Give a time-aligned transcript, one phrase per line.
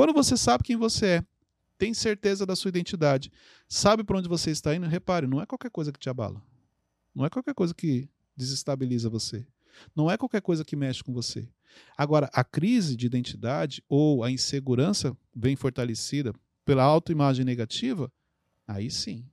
[0.00, 1.24] Quando você sabe quem você é,
[1.76, 3.30] tem certeza da sua identidade,
[3.68, 6.42] sabe para onde você está indo, repare, não é qualquer coisa que te abala.
[7.14, 9.46] Não é qualquer coisa que desestabiliza você.
[9.94, 11.46] Não é qualquer coisa que mexe com você.
[11.98, 16.32] Agora, a crise de identidade ou a insegurança bem fortalecida
[16.64, 18.10] pela autoimagem negativa,
[18.66, 19.26] aí sim.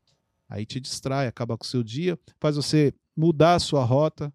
[0.50, 4.34] Aí te distrai, acaba com o seu dia, faz você mudar a sua rota.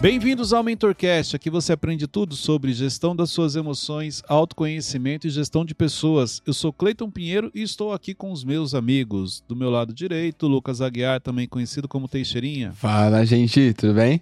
[0.00, 1.34] Bem-vindos ao MentorCast.
[1.34, 6.42] Aqui você aprende tudo sobre gestão das suas emoções, autoconhecimento e gestão de pessoas.
[6.46, 9.42] Eu sou Cleiton Pinheiro e estou aqui com os meus amigos.
[9.48, 12.72] Do meu lado direito, Lucas Aguiar, também conhecido como Teixeirinha.
[12.72, 14.20] Fala, gente, tudo bem?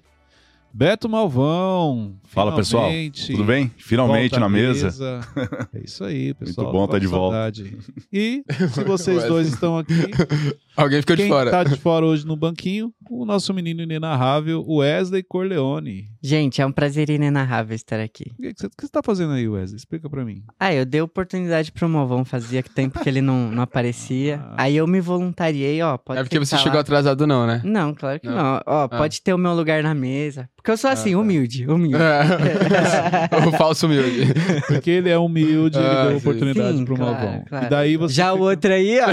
[0.76, 2.16] Beto Malvão.
[2.24, 2.90] Fala, pessoal.
[3.28, 3.70] Tudo bem?
[3.76, 4.86] Finalmente na mesa.
[4.86, 5.20] mesa.
[5.72, 6.66] É isso aí, pessoal.
[6.66, 7.62] Muito bom estar tá de saudade.
[7.62, 7.92] volta.
[8.12, 9.94] E se vocês dois estão aqui.
[10.76, 11.50] Alguém ficou de fora.
[11.50, 16.08] Quem tá de fora hoje no banquinho, o nosso menino inenarrável, Wesley Corleone.
[16.26, 18.32] Gente, é um prazer inenarrável estar aqui.
[18.38, 19.76] O que, você, que você tá fazendo aí, Wesley?
[19.76, 20.42] Explica pra mim.
[20.58, 24.42] Ah, eu dei oportunidade pro Malvão, fazia tempo que ele não, não aparecia.
[24.54, 24.64] Ah.
[24.64, 25.96] Aí eu me voluntariei, ó.
[25.96, 26.80] Pode é porque você chegou lá.
[26.80, 27.60] atrasado, não, né?
[27.64, 28.36] Não, claro que não.
[28.36, 28.60] não.
[28.66, 28.88] Ó, ah.
[28.88, 30.48] pode ter o meu lugar na mesa.
[30.56, 31.20] Porque eu sou assim, ah, tá.
[31.20, 32.02] humilde, humilde.
[32.02, 33.28] É.
[33.48, 34.32] o falso humilde.
[34.68, 37.44] Porque ele é humilde, ele ah, deu oportunidade sim, pro claro, Malvão.
[37.46, 37.66] Claro.
[37.66, 38.42] E daí você Já fica...
[38.42, 39.06] o outro aí, ó.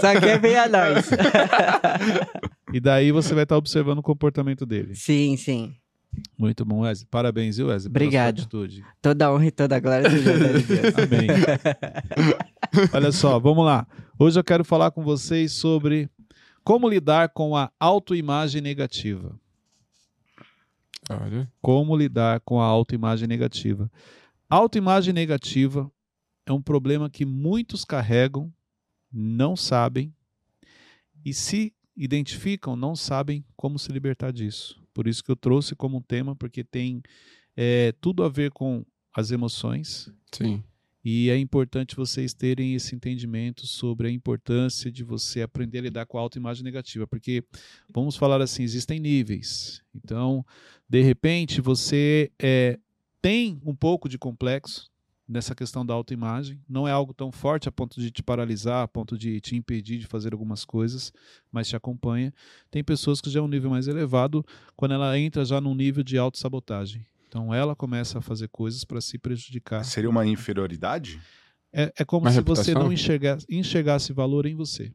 [0.00, 1.10] Só quer ver a nós.
[2.72, 4.94] E daí você vai estar observando o comportamento dele.
[4.94, 5.74] Sim, sim.
[6.36, 7.06] Muito bom, Wesley.
[7.10, 7.90] Parabéns, viu, Wesley?
[7.90, 8.48] Obrigado.
[9.00, 10.64] Toda honra e toda a glória do Deus.
[10.98, 11.28] Amém.
[12.92, 13.86] Olha só, vamos lá.
[14.18, 16.10] Hoje eu quero falar com vocês sobre
[16.64, 19.38] como lidar com a autoimagem negativa.
[21.08, 21.50] Olha.
[21.60, 23.90] Como lidar com a autoimagem negativa.
[24.48, 25.90] Autoimagem negativa
[26.46, 28.52] é um problema que muitos carregam,
[29.12, 30.12] não sabem,
[31.24, 34.80] e se identificam, não sabem como se libertar disso.
[34.92, 37.02] Por isso que eu trouxe como um tema, porque tem
[37.56, 40.12] é, tudo a ver com as emoções.
[40.32, 40.62] Sim.
[41.02, 46.06] E é importante vocês terem esse entendimento sobre a importância de você aprender a lidar
[46.06, 47.42] com a autoimagem negativa, porque
[47.88, 49.82] vamos falar assim, existem níveis.
[49.94, 50.44] Então,
[50.86, 52.78] de repente, você é,
[53.22, 54.89] tem um pouco de complexo
[55.30, 58.88] nessa questão da autoimagem, não é algo tão forte a ponto de te paralisar, a
[58.88, 61.12] ponto de te impedir de fazer algumas coisas,
[61.52, 62.34] mas te acompanha.
[62.68, 66.02] Tem pessoas que já é um nível mais elevado, quando ela entra já num nível
[66.02, 67.06] de autossabotagem.
[67.28, 69.84] Então ela começa a fazer coisas para se prejudicar.
[69.84, 71.20] Seria uma inferioridade?
[71.72, 72.64] É, é como uma se reputação?
[72.64, 74.92] você não enxergasse, enxergasse valor em você.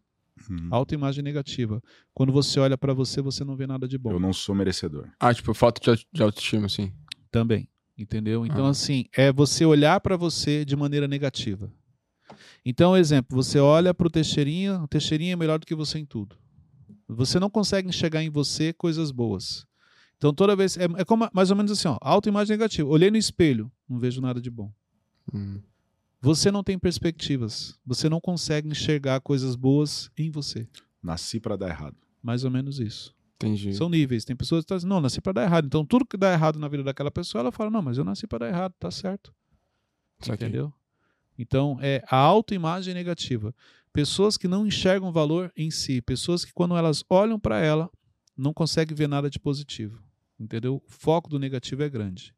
[0.51, 0.67] Hum.
[0.69, 1.81] Autoimagem negativa.
[2.13, 4.11] Quando você olha para você, você não vê nada de bom.
[4.11, 5.07] Eu não sou merecedor.
[5.17, 6.91] Ah, tipo, falta de autoestima, assim.
[7.31, 8.45] Também, entendeu?
[8.45, 11.71] Então, assim, é você olhar para você de maneira negativa.
[12.65, 16.05] Então, exemplo, você olha para o Teixeirinha, o Teixeirinha é melhor do que você em
[16.05, 16.35] tudo.
[17.07, 19.65] Você não consegue enxergar em você coisas boas.
[20.17, 20.77] Então toda vez.
[20.77, 21.97] É, é como, mais ou menos assim, ó.
[22.01, 22.89] Autoimagem negativa.
[22.89, 24.71] Olhei no espelho, não vejo nada de bom.
[25.33, 25.61] Hum.
[26.21, 27.77] Você não tem perspectivas.
[27.85, 30.67] Você não consegue enxergar coisas boas em você.
[31.01, 31.95] Nasci para dar errado.
[32.23, 33.13] Mais ou menos isso.
[33.35, 33.73] Entendi.
[33.73, 34.23] São níveis.
[34.23, 35.65] Tem pessoas que estão dizendo, não, nasci para dar errado.
[35.65, 38.25] Então tudo que dá errado na vida daquela pessoa, ela fala, não, mas eu nasci
[38.25, 39.33] para dar errado, tá certo.
[40.27, 40.73] Entendeu?
[41.37, 43.53] Então, é a autoimagem negativa.
[43.91, 47.89] Pessoas que não enxergam valor em si, pessoas que quando elas olham para ela,
[48.37, 50.01] não conseguem ver nada de positivo.
[50.39, 50.75] Entendeu?
[50.77, 52.33] O foco do negativo é grande.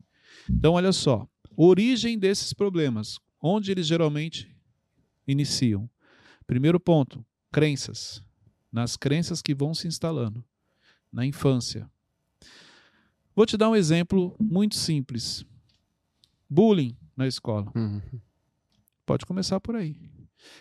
[0.50, 1.28] Então, olha só.
[1.56, 3.20] Origem desses problemas.
[3.40, 4.52] Onde eles geralmente
[5.28, 5.88] iniciam?
[6.48, 8.24] Primeiro ponto: crenças.
[8.72, 10.44] Nas crenças que vão se instalando
[11.12, 11.90] na infância.
[13.36, 15.46] Vou te dar um exemplo muito simples:
[16.50, 17.72] bullying na escola.
[17.76, 18.02] Uhum.
[19.06, 19.96] Pode começar por aí.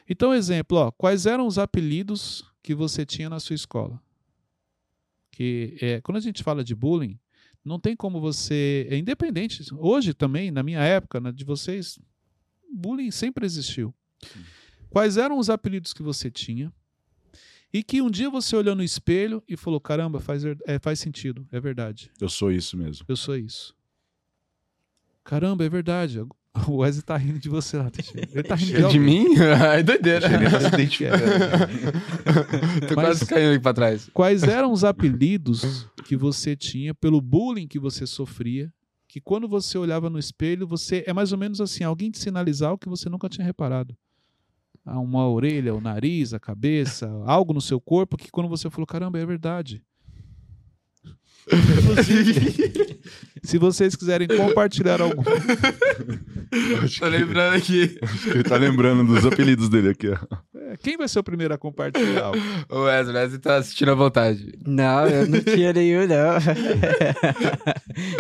[0.09, 4.01] Então, exemplo: ó, quais eram os apelidos que você tinha na sua escola?
[5.31, 7.19] Que é, quando a gente fala de bullying,
[7.65, 8.87] não tem como você.
[8.91, 9.63] É independente.
[9.75, 11.99] Hoje também, na minha época, na de vocês,
[12.73, 13.95] bullying sempre existiu.
[14.89, 16.73] Quais eram os apelidos que você tinha?
[17.73, 21.47] E que um dia você olhou no espelho e falou: caramba, faz, é, faz sentido,
[21.53, 22.11] é verdade.
[22.21, 23.05] Eu sou isso mesmo.
[23.09, 23.75] Eu sou isso.
[25.25, 26.21] Caramba, é verdade.
[26.69, 27.91] O Wesley tá rindo de você lá,
[28.33, 29.27] Ele tá rindo de, de mim?
[29.61, 30.27] Ai, doideira.
[30.33, 31.23] Ele tá se identificando.
[32.89, 34.09] Tô Mas, quase caindo aqui pra trás.
[34.13, 38.73] Quais eram os apelidos que você tinha pelo bullying que você sofria?
[39.07, 42.73] Que quando você olhava no espelho, você é mais ou menos assim, alguém te sinalizar
[42.73, 43.95] o que você nunca tinha reparado.
[44.87, 49.19] Uma orelha, o nariz, a cabeça, algo no seu corpo que quando você falou, caramba,
[49.19, 49.83] é verdade.
[53.43, 55.23] Se vocês quiserem compartilhar algum.
[56.99, 57.99] Tô lembrando aqui.
[58.27, 60.17] Ele tá lembrando dos apelidos dele aqui, ó.
[60.57, 62.33] É, Quem vai ser o primeiro a compartilhar?
[62.69, 64.59] o Wesley, Wesley tá assistindo à vontade.
[64.67, 66.37] Não, eu não tinha nenhum, não.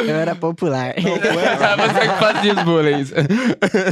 [0.06, 0.94] eu era popular.
[1.02, 1.88] Não, Wesley...
[1.88, 3.04] Você que fazia os bullying.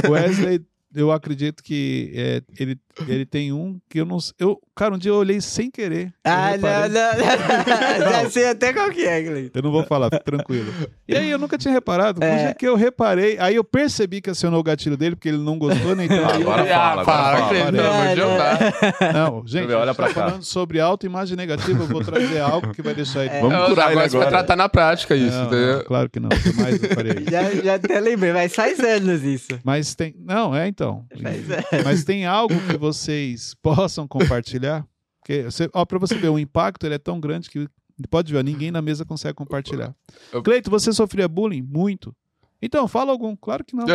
[0.09, 4.97] Wesley eu acredito que é, ele, ele tem um que eu não eu Cara, um
[4.97, 6.13] dia eu olhei sem querer.
[6.21, 7.11] Ah, não, não,
[8.05, 8.11] não.
[8.11, 9.57] Já sei até qual que é, Cleiton.
[9.57, 10.69] Eu não vou falar, tranquilo.
[11.07, 12.21] E aí eu nunca tinha reparado.
[12.21, 12.29] É.
[12.29, 15.37] Um dia que eu reparei, aí eu percebi que acionou o gatilho dele, porque ele
[15.37, 16.27] não gostou, nem então.
[16.27, 16.67] Agora eu...
[16.67, 17.47] fala, agora fala.
[17.47, 17.71] fala.
[17.71, 20.13] Não, não, não, gente, olha pra cá.
[20.13, 23.35] falando sobre autoimagem negativa, eu vou trazer algo que vai deixar ele.
[23.35, 23.39] É.
[23.39, 24.09] Vamos curar agora.
[24.09, 25.77] Você vai tratar na prática isso, não, entendeu?
[25.77, 26.29] Não, claro que não.
[26.31, 27.31] Jamais isso.
[27.31, 29.57] Já, já até lembrei, mas faz anos isso.
[29.63, 30.13] Mas tem.
[30.19, 30.84] Não, é então.
[31.83, 34.85] Mas tem algo que vocês possam compartilhar
[35.25, 37.67] porque, você, ó, pra você ver, o impacto ele é tão grande que
[38.11, 39.95] pode ver, ninguém na mesa consegue compartilhar.
[40.43, 41.63] Cleito, você sofria bullying?
[41.63, 42.15] Muito.
[42.61, 43.35] Então, fala algum.
[43.35, 43.85] Claro que não.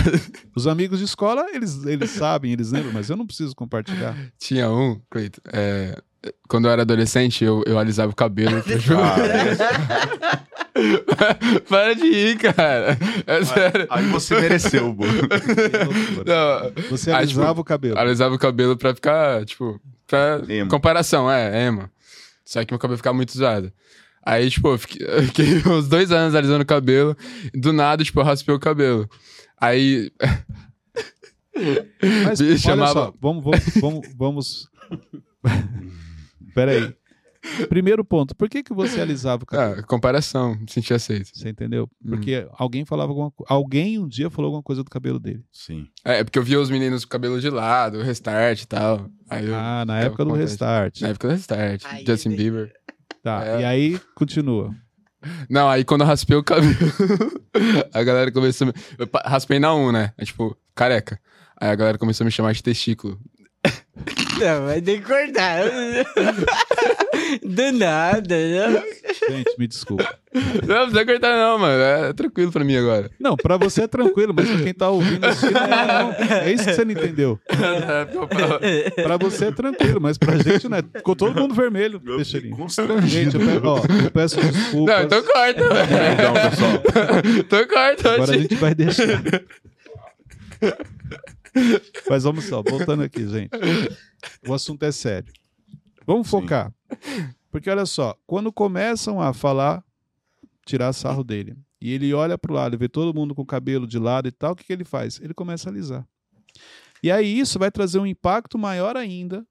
[0.56, 4.16] Os amigos de escola, eles, eles sabem, eles lembram, mas eu não preciso compartilhar.
[4.38, 6.00] Tinha um, Cleito, é,
[6.48, 9.18] quando eu era adolescente, eu, eu alisava o cabelo pra jogar.
[11.68, 12.96] Para de rir, cara.
[13.26, 13.86] É sério.
[13.90, 15.04] Aí você mereceu, Bo.
[16.90, 17.98] Você alisava aí, tipo, o cabelo.
[17.98, 20.70] Alisava o cabelo pra ficar, tipo, pra emo.
[20.70, 21.88] comparação, é, emo.
[22.44, 23.72] Só que meu cabelo ficava muito zoado.
[24.24, 27.16] Aí, tipo, eu fiquei, eu fiquei uns dois anos alisando o cabelo.
[27.54, 29.08] Do nada, tipo, eu raspei o cabelo.
[29.60, 30.10] Aí.
[32.24, 32.92] Mas, olha chamava...
[32.92, 34.68] só, vamos, vamos, vamos, vamos...
[36.54, 36.94] Peraí.
[37.68, 39.80] Primeiro ponto, por que, que você alisava o cabelo?
[39.80, 41.30] Ah, comparação, me sentia aceito.
[41.32, 41.88] Você entendeu?
[42.04, 42.10] Hum.
[42.10, 42.48] Porque hum.
[42.52, 43.52] alguém falava alguma coisa.
[43.52, 45.44] Alguém um dia falou alguma coisa do cabelo dele.
[45.52, 45.86] Sim.
[46.04, 49.08] É, é porque eu via os meninos com o cabelo de lado, restart e tal.
[49.30, 51.00] Eu, ah, na época do restart.
[51.00, 51.82] Na época do restart.
[51.84, 52.72] Ai, Justin Bieber.
[53.22, 53.60] Tá, é.
[53.60, 54.74] e aí continua.
[55.50, 56.74] Não, aí quando eu raspei o cabelo,
[57.92, 58.68] a galera começou.
[58.68, 58.74] A me...
[58.98, 60.12] Eu raspei na 1, né?
[60.16, 61.20] É, tipo, careca.
[61.60, 63.18] Aí a galera começou a me chamar de testículo.
[64.38, 65.62] Não, vai ter que cortar.
[67.42, 68.82] Do nada, não.
[69.28, 70.18] Gente, me desculpa.
[70.32, 71.82] Não, não precisa cortar não, mano.
[71.82, 73.10] É tranquilo pra mim agora.
[73.18, 76.12] Não, pra você é tranquilo, mas pra quem tá ouvindo assistindo, não é, não.
[76.36, 77.40] É isso que você não entendeu.
[79.02, 80.82] pra você é tranquilo, mas pra gente não é.
[80.82, 81.98] Ficou todo mundo vermelho.
[81.98, 82.52] Deixa ele.
[83.06, 84.96] Gente, eu, peço, ó, eu peço desculpas.
[84.96, 86.12] Não, então corta, velho.
[86.12, 86.72] Então, pessoal.
[87.38, 89.22] Então corta, Agora a gente vai deixar.
[92.08, 93.50] Mas vamos só, voltando aqui, gente.
[94.46, 95.32] O assunto é sério.
[96.06, 96.72] Vamos focar.
[97.50, 99.84] Porque olha só, quando começam a falar,
[100.66, 103.46] tirar sarro dele, e ele olha para o lado e vê todo mundo com o
[103.46, 105.20] cabelo de lado e tal, o que, que ele faz?
[105.20, 106.06] Ele começa a alisar.
[107.02, 109.46] E aí isso vai trazer um impacto maior ainda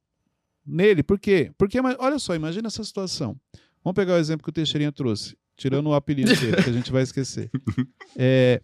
[0.65, 1.01] nele.
[1.01, 1.51] Por quê?
[1.57, 3.39] Porque, olha só, imagina essa situação.
[3.83, 6.91] Vamos pegar o exemplo que o Teixeirinha trouxe, tirando o apelido dele, que a gente
[6.91, 7.49] vai esquecer.
[8.19, 8.63] É,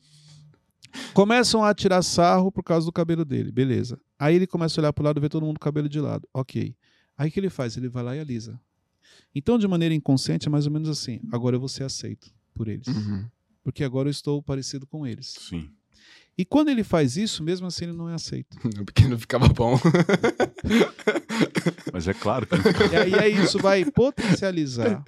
[1.14, 4.00] Começam a tirar sarro por causa do cabelo dele, beleza.
[4.18, 5.90] Aí ele começa a olhar para o lado e vê todo mundo com o cabelo
[5.90, 6.76] de lado, ok.
[7.18, 7.78] Aí o que ele faz?
[7.78, 8.60] Ele vai lá e alisa.
[9.36, 12.68] Então, de maneira inconsciente, é mais ou menos assim: agora eu vou ser aceito por
[12.68, 12.88] eles.
[12.88, 13.26] Uhum.
[13.64, 15.36] Porque agora eu estou parecido com eles.
[15.40, 15.70] Sim.
[16.38, 18.58] E quando ele faz isso, mesmo assim ele não é aceito.
[18.84, 19.80] Porque não ficava bom.
[21.94, 22.56] Mas é claro que.
[22.92, 25.04] E aí, e aí isso vai potencializar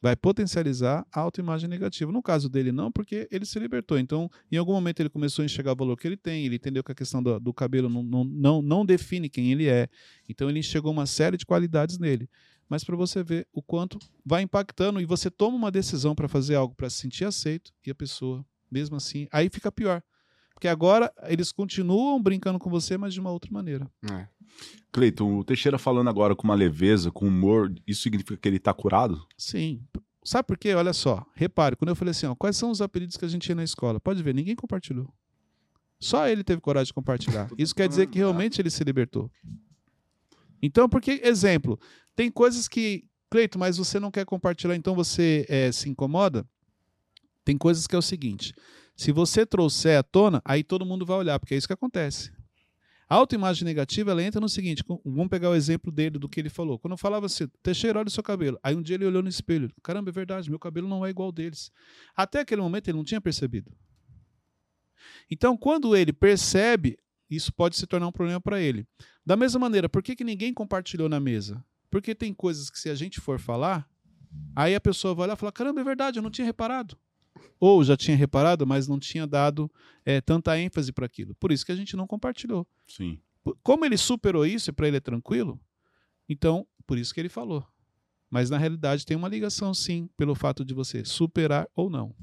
[0.00, 2.10] vai potencializar a autoimagem negativa.
[2.10, 3.98] No caso dele, não, porque ele se libertou.
[3.98, 6.82] Então, em algum momento, ele começou a enxergar o valor que ele tem, ele entendeu
[6.82, 9.88] que a questão do, do cabelo não, não, não, não define quem ele é.
[10.28, 12.28] Então, ele enxergou uma série de qualidades nele.
[12.68, 16.54] Mas para você ver o quanto vai impactando e você toma uma decisão para fazer
[16.54, 20.00] algo para se sentir aceito e a pessoa, mesmo assim, aí fica pior.
[20.60, 23.90] Porque agora eles continuam brincando com você, mas de uma outra maneira.
[24.12, 24.28] É.
[24.92, 28.74] Cleiton, o Teixeira falando agora com uma leveza, com humor, isso significa que ele está
[28.74, 29.26] curado?
[29.38, 29.82] Sim.
[30.22, 30.74] Sabe por quê?
[30.74, 33.40] Olha só, repare, quando eu falei assim, ó, quais são os apelidos que a gente
[33.40, 33.98] tinha na escola?
[33.98, 35.10] Pode ver, ninguém compartilhou.
[35.98, 37.48] Só ele teve coragem de compartilhar.
[37.56, 39.30] Isso quer dizer que realmente ele se libertou.
[40.60, 41.80] Então, porque, exemplo,
[42.14, 46.46] tem coisas que, Cleito, mas você não quer compartilhar, então você é, se incomoda?
[47.46, 48.52] Tem coisas que é o seguinte:
[49.00, 52.30] se você trouxer à tona, aí todo mundo vai olhar, porque é isso que acontece.
[53.08, 56.50] A autoimagem negativa, ela entra no seguinte, vamos pegar o exemplo dele, do que ele
[56.50, 56.78] falou.
[56.78, 58.58] Quando eu falava assim, Teixeira, olha o seu cabelo.
[58.62, 61.32] Aí um dia ele olhou no espelho, caramba, é verdade, meu cabelo não é igual
[61.32, 61.72] deles.
[62.14, 63.72] Até aquele momento ele não tinha percebido.
[65.30, 66.98] Então, quando ele percebe,
[67.30, 68.86] isso pode se tornar um problema para ele.
[69.24, 71.64] Da mesma maneira, por que, que ninguém compartilhou na mesa?
[71.90, 73.88] Porque tem coisas que se a gente for falar,
[74.54, 76.98] aí a pessoa vai olhar e falar, caramba, é verdade, eu não tinha reparado
[77.58, 79.70] ou já tinha reparado, mas não tinha dado
[80.04, 81.34] é, tanta ênfase para aquilo.
[81.34, 82.66] Por isso que a gente não compartilhou.
[82.86, 83.18] Sim.
[83.62, 85.60] Como ele superou isso e para ele é tranquilo,
[86.28, 87.64] então por isso que ele falou.
[88.30, 92.14] Mas na realidade tem uma ligação sim, pelo fato de você superar ou não.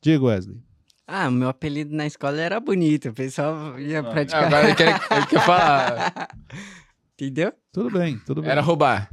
[0.00, 0.62] Diego Wesley.
[1.06, 4.02] Ah, meu apelido na escola era bonito, o pessoal ia ah.
[4.02, 4.44] praticar.
[4.44, 6.28] Agora ele quer, ele quer falar.
[7.14, 7.52] Entendeu?
[7.72, 8.50] Tudo bem, tudo bem.
[8.50, 9.10] Era roubar.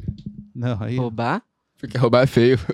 [0.53, 0.97] Não, aí.
[0.97, 1.43] Roubar?
[1.77, 2.59] Porque roubar é feio.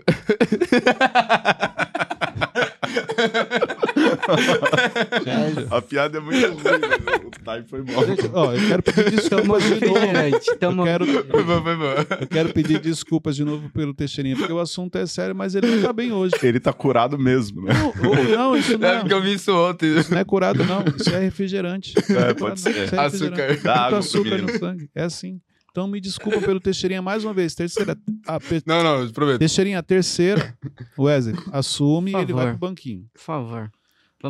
[5.72, 7.16] A piada é muito ruim, né?
[7.26, 7.94] o time foi bom.
[8.34, 9.94] Ó, eu quero pedir desculpas de novo.
[10.00, 10.50] Refrigerante.
[10.50, 10.84] Eu Tamo...
[10.84, 11.94] quero, Foi bom, foi bom.
[12.22, 15.68] eu quero pedir desculpas de novo pelo Teixeirinha, porque o assunto é sério, mas ele
[15.68, 16.34] não tá bem hoje.
[16.44, 17.74] Ele tá curado mesmo, né?
[17.74, 19.98] Não, ou- não, isso não É é, porque eu vi isso ontem.
[19.98, 20.84] isso não é curado, não.
[21.00, 21.94] Isso é refrigerante.
[22.10, 22.86] É, pode não, ser.
[22.86, 23.58] isso é Açúcar.
[23.64, 24.90] Dá água açúcar no sangue.
[24.96, 25.40] É assim.
[25.72, 27.54] Então me desculpa pelo Teixeirinha mais uma vez.
[27.54, 27.98] Terceira.
[28.26, 29.40] A, pe- Não, não, prometo.
[29.40, 30.56] Teixeirinha, a terceira.
[30.98, 33.04] Wesley, assume e ele vai pro banquinho.
[33.14, 33.70] Por favor.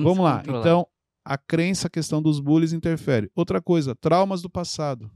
[0.04, 0.38] Vamos, se lá.
[0.38, 0.60] controlar.
[0.60, 0.88] Então,
[1.24, 3.32] a crença, a questão dos bullies interfere.
[3.36, 5.10] Outra coisa, traumas do passado.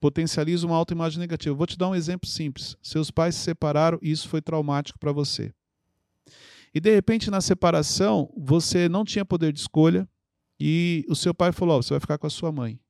[0.00, 1.54] Potencializa uma autoimagem negativa.
[1.54, 2.76] Vou te dar um exemplo simples.
[2.82, 5.52] Seus pais se separaram e isso foi traumático para você.
[6.74, 10.08] E de repente, na separação, você não tinha poder de escolha
[10.58, 12.80] e o seu pai falou: "Ó, você vai ficar com a sua mãe.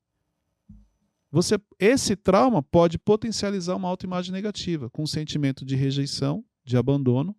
[1.31, 7.35] Você, esse trauma pode potencializar uma autoimagem negativa, com um sentimento de rejeição, de abandono,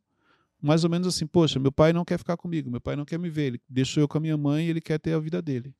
[0.64, 3.18] mais ou menos assim, poxa, meu pai não quer ficar comigo, meu pai não quer
[3.18, 5.42] me ver, ele deixou eu com a minha mãe e ele quer ter a vida
[5.42, 5.74] dele.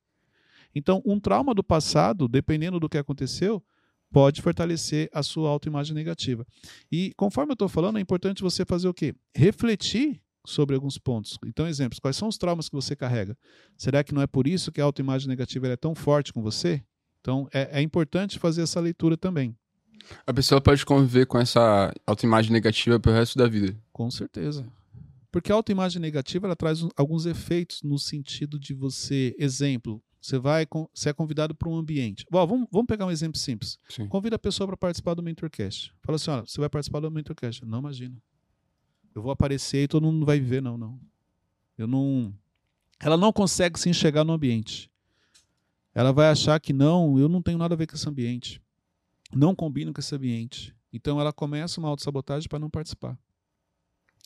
[0.74, 3.64] Então, um trauma do passado, dependendo do que aconteceu,
[4.12, 6.46] pode fortalecer a sua autoimagem negativa.
[6.92, 9.14] E conforme eu estou falando, é importante você fazer o quê?
[9.34, 11.38] Refletir sobre alguns pontos.
[11.46, 13.36] Então, exemplos, quais são os traumas que você carrega?
[13.78, 16.82] Será que não é por isso que a autoimagem negativa é tão forte com você?
[17.20, 19.56] Então, é, é importante fazer essa leitura também.
[20.26, 23.76] A pessoa pode conviver com essa autoimagem negativa pro resto da vida.
[23.92, 24.66] Com certeza.
[25.30, 30.66] Porque a autoimagem negativa ela traz alguns efeitos no sentido de você, exemplo, você vai,
[30.94, 32.24] você é convidado para um ambiente.
[32.30, 33.78] Bom, vamos, vamos pegar um exemplo simples.
[33.88, 34.06] Sim.
[34.06, 35.92] Convida a pessoa para participar do Mentorcast.
[36.02, 37.64] Fala assim, olha, você vai participar do Mentorcast.
[37.64, 38.16] Não imagina.
[39.14, 40.98] Eu vou aparecer e todo mundo vai ver, não, não.
[41.76, 42.32] Eu não.
[42.98, 44.90] Ela não consegue se enxergar no ambiente.
[45.94, 48.62] Ela vai achar que não, eu não tenho nada a ver com esse ambiente.
[49.34, 50.74] Não combino com esse ambiente.
[50.92, 53.18] Então ela começa uma autossabotagem para não participar.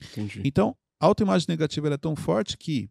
[0.02, 0.42] Entendi.
[0.44, 2.90] Então, a autoimagem negativa ela é tão forte que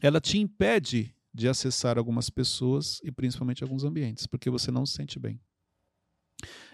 [0.00, 4.94] ela te impede de acessar algumas pessoas e principalmente alguns ambientes, porque você não se
[4.94, 5.40] sente bem.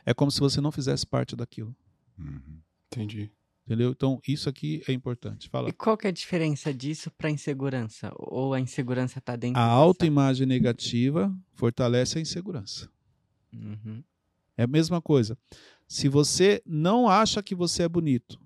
[0.05, 1.75] É como se você não fizesse parte daquilo,
[2.19, 2.61] Uhum.
[2.87, 3.33] Entendi.
[3.67, 3.91] entendeu?
[3.91, 5.49] Então, isso aqui é importante.
[5.49, 5.69] Fala.
[5.69, 8.13] E qual que é a diferença disso pra insegurança?
[8.17, 12.89] Ou a insegurança tá dentro A autoimagem negativa fortalece a insegurança.
[13.53, 14.03] Uhum.
[14.57, 15.37] É a mesma coisa.
[15.87, 18.41] Se você não acha que você é bonito,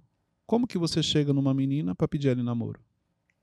[0.46, 2.80] como que você chega numa menina para pedir ela em namoro?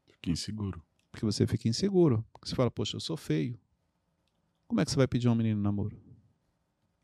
[0.07, 0.81] Fiquei inseguro.
[1.11, 2.25] Porque você fica inseguro.
[2.31, 3.59] Porque você fala, poxa, eu sou feio.
[4.67, 6.01] Como é que você vai pedir uma menina em namoro?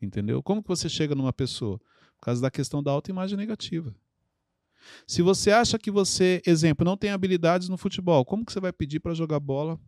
[0.00, 0.42] Entendeu?
[0.42, 1.78] Como que você chega numa pessoa?
[2.18, 3.94] Por causa da questão da autoimagem negativa.
[5.06, 8.72] Se você acha que você, exemplo, não tem habilidades no futebol, como que você vai
[8.72, 9.78] pedir para jogar bola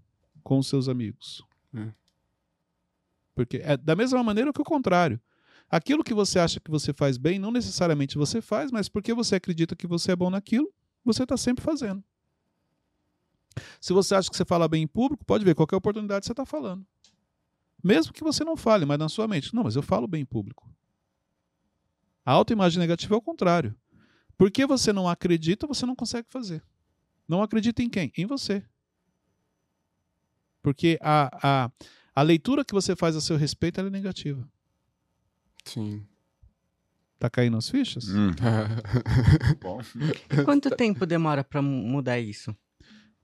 [0.43, 1.43] com os seus amigos?
[1.75, 1.93] É.
[3.35, 5.21] Porque é da mesma maneira que o contrário.
[5.73, 9.37] Aquilo que você acha que você faz bem, não necessariamente você faz, mas porque você
[9.37, 10.71] acredita que você é bom naquilo,
[11.03, 12.05] você está sempre fazendo.
[13.81, 16.45] Se você acha que você fala bem em público, pode ver qualquer oportunidade você está
[16.45, 16.87] falando.
[17.83, 20.27] Mesmo que você não fale, mas na sua mente, não, mas eu falo bem em
[20.27, 20.71] público.
[22.23, 23.75] A autoimagem negativa é o contrário.
[24.37, 26.63] Porque você não acredita, você não consegue fazer.
[27.27, 28.13] Não acredita em quem?
[28.19, 28.63] Em você.
[30.61, 31.71] Porque a, a,
[32.15, 34.47] a leitura que você faz a seu respeito é negativa.
[35.65, 36.03] Sim.
[37.19, 38.09] Tá caindo as fichas?
[38.09, 38.31] Hum,
[39.63, 39.81] bom.
[40.45, 42.55] Quanto tempo demora pra mu- mudar isso?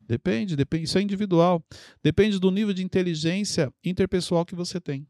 [0.01, 0.85] Depende, depende.
[0.85, 1.63] Isso é individual.
[2.03, 5.07] Depende do nível de inteligência interpessoal que você tem.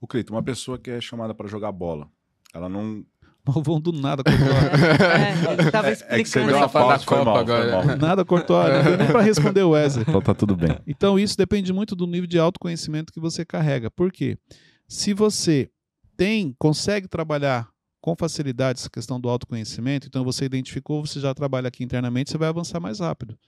[0.00, 2.08] O Cleiton, uma pessoa que é chamada pra jogar bola,
[2.52, 3.04] ela não.
[3.46, 5.18] Não vão do nada cortou a hora.
[5.18, 6.46] É, ele tava É que você explicando.
[6.46, 7.96] deu uma Tá da Copa mal, agora.
[7.96, 8.96] Nada cortou a hora.
[8.96, 10.06] Nem para responder o Wesley.
[10.08, 10.78] Então tá tudo bem.
[10.86, 13.90] Então isso depende muito do nível de autoconhecimento que você carrega.
[13.90, 14.38] Por quê?
[14.88, 15.70] Se você
[16.16, 17.68] tem, consegue trabalhar
[18.00, 22.36] com facilidade essa questão do autoconhecimento, então você identificou, você já trabalha aqui internamente, você
[22.38, 23.38] vai avançar mais rápido.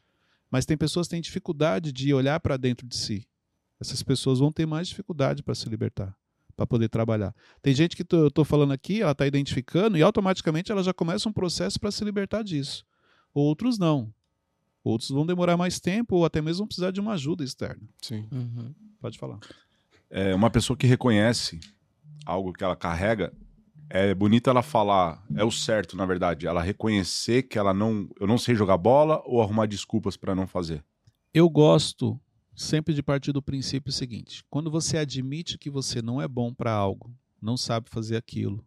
[0.50, 3.26] Mas tem pessoas que têm dificuldade de olhar para dentro de si.
[3.78, 6.16] Essas pessoas vão ter mais dificuldade para se libertar,
[6.56, 7.34] para poder trabalhar.
[7.60, 10.94] Tem gente que tô- eu estou falando aqui, ela está identificando e automaticamente ela já
[10.94, 12.84] começa um processo para se libertar disso.
[13.34, 14.10] Outros não.
[14.82, 17.82] Outros vão demorar mais tempo ou até mesmo vão precisar de uma ajuda externa.
[18.00, 18.26] Sim.
[18.32, 18.72] Uhum.
[19.00, 19.38] Pode falar.
[20.08, 21.60] É, uma pessoa que reconhece
[22.26, 23.32] algo que ela carrega,
[23.88, 28.26] é bonito ela falar, é o certo, na verdade, ela reconhecer que ela não, eu
[28.26, 30.84] não sei jogar bola ou arrumar desculpas pra não fazer.
[31.32, 32.20] Eu gosto
[32.54, 36.72] sempre de partir do princípio seguinte: quando você admite que você não é bom para
[36.72, 38.64] algo, não sabe fazer aquilo,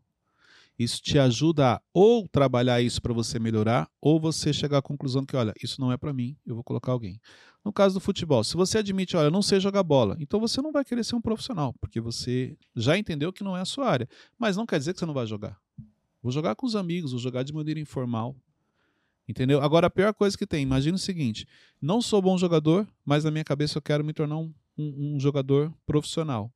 [0.79, 5.25] Isso te ajuda a ou trabalhar isso para você melhorar, ou você chegar à conclusão
[5.25, 7.19] que, olha, isso não é para mim, eu vou colocar alguém.
[7.65, 10.61] No caso do futebol, se você admite, olha, eu não sei jogar bola, então você
[10.61, 13.89] não vai querer ser um profissional, porque você já entendeu que não é a sua
[13.89, 14.07] área.
[14.37, 15.59] Mas não quer dizer que você não vai jogar.
[16.23, 18.33] Vou jogar com os amigos, vou jogar de maneira informal.
[19.27, 19.61] Entendeu?
[19.61, 21.45] Agora, a pior coisa que tem, imagina o seguinte:
[21.81, 25.19] não sou bom jogador, mas na minha cabeça eu quero me tornar um, um, um
[25.19, 26.51] jogador profissional.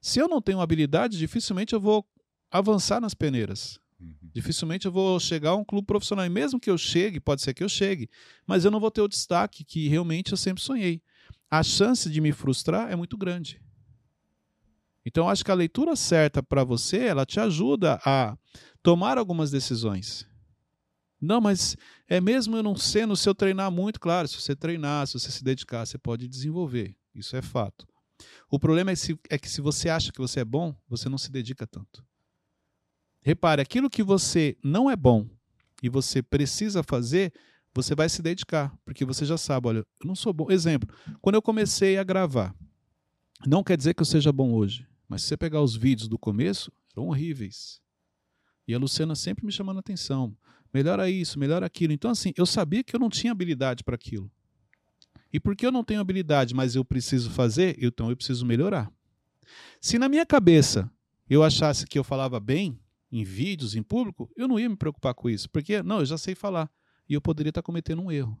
[0.00, 2.04] Se eu não tenho habilidade, dificilmente eu vou
[2.50, 3.80] avançar nas peneiras.
[4.00, 4.14] Uhum.
[4.32, 6.24] Dificilmente eu vou chegar a um clube profissional.
[6.24, 8.08] E mesmo que eu chegue, pode ser que eu chegue,
[8.46, 11.02] mas eu não vou ter o destaque que realmente eu sempre sonhei.
[11.50, 13.60] A chance de me frustrar é muito grande.
[15.04, 18.36] Então, acho que a leitura certa para você, ela te ajuda a
[18.82, 20.28] tomar algumas decisões.
[21.20, 21.76] Não, mas
[22.06, 25.30] é mesmo eu não sendo, se eu treinar muito, claro, se você treinar, se você
[25.30, 26.94] se dedicar, você pode desenvolver.
[27.14, 27.86] Isso é fato.
[28.50, 31.18] O problema é, se, é que se você acha que você é bom, você não
[31.18, 32.04] se dedica tanto.
[33.28, 35.28] Repare, aquilo que você não é bom
[35.82, 37.30] e você precisa fazer,
[37.74, 40.50] você vai se dedicar, porque você já sabe, olha, eu não sou bom.
[40.50, 40.88] Exemplo,
[41.20, 42.54] quando eu comecei a gravar,
[43.46, 46.18] não quer dizer que eu seja bom hoje, mas se você pegar os vídeos do
[46.18, 47.82] começo, eram horríveis.
[48.66, 50.34] E a Luciana sempre me chamando a atenção.
[50.72, 51.92] Melhora isso, melhora aquilo.
[51.92, 54.30] Então, assim, eu sabia que eu não tinha habilidade para aquilo.
[55.30, 58.90] E porque eu não tenho habilidade, mas eu preciso fazer, então eu preciso melhorar.
[59.82, 60.90] Se na minha cabeça
[61.28, 65.14] eu achasse que eu falava bem em vídeos, em público, eu não ia me preocupar
[65.14, 66.70] com isso, porque não, eu já sei falar
[67.08, 68.38] e eu poderia estar cometendo um erro.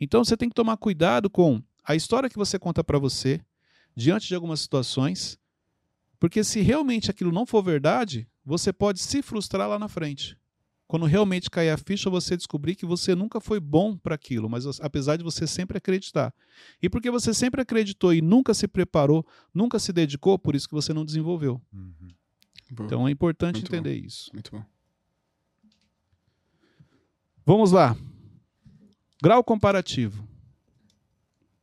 [0.00, 3.40] Então você tem que tomar cuidado com a história que você conta para você
[3.94, 5.38] diante de algumas situações,
[6.18, 10.36] porque se realmente aquilo não for verdade, você pode se frustrar lá na frente
[10.88, 14.64] quando realmente cair a ficha, você descobrir que você nunca foi bom para aquilo, mas
[14.80, 16.34] apesar de você sempre acreditar.
[16.82, 20.74] E porque você sempre acreditou e nunca se preparou, nunca se dedicou, por isso que
[20.74, 21.60] você não desenvolveu.
[21.70, 22.08] Uhum.
[22.70, 24.06] Então é importante Muito entender bom.
[24.06, 24.30] isso.
[24.32, 24.64] Muito bom.
[27.44, 27.96] Vamos lá.
[29.22, 30.26] Grau comparativo.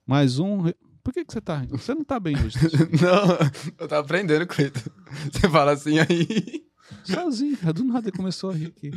[0.06, 0.64] Mais um.
[1.04, 2.58] Por que, que você tá Você não tá bem hoje.
[3.02, 3.38] não,
[3.78, 4.90] eu tava aprendendo, Cleiton.
[5.32, 6.65] Você fala assim aí.
[7.04, 8.92] Sozinho, do nada ele começou a rir aqui.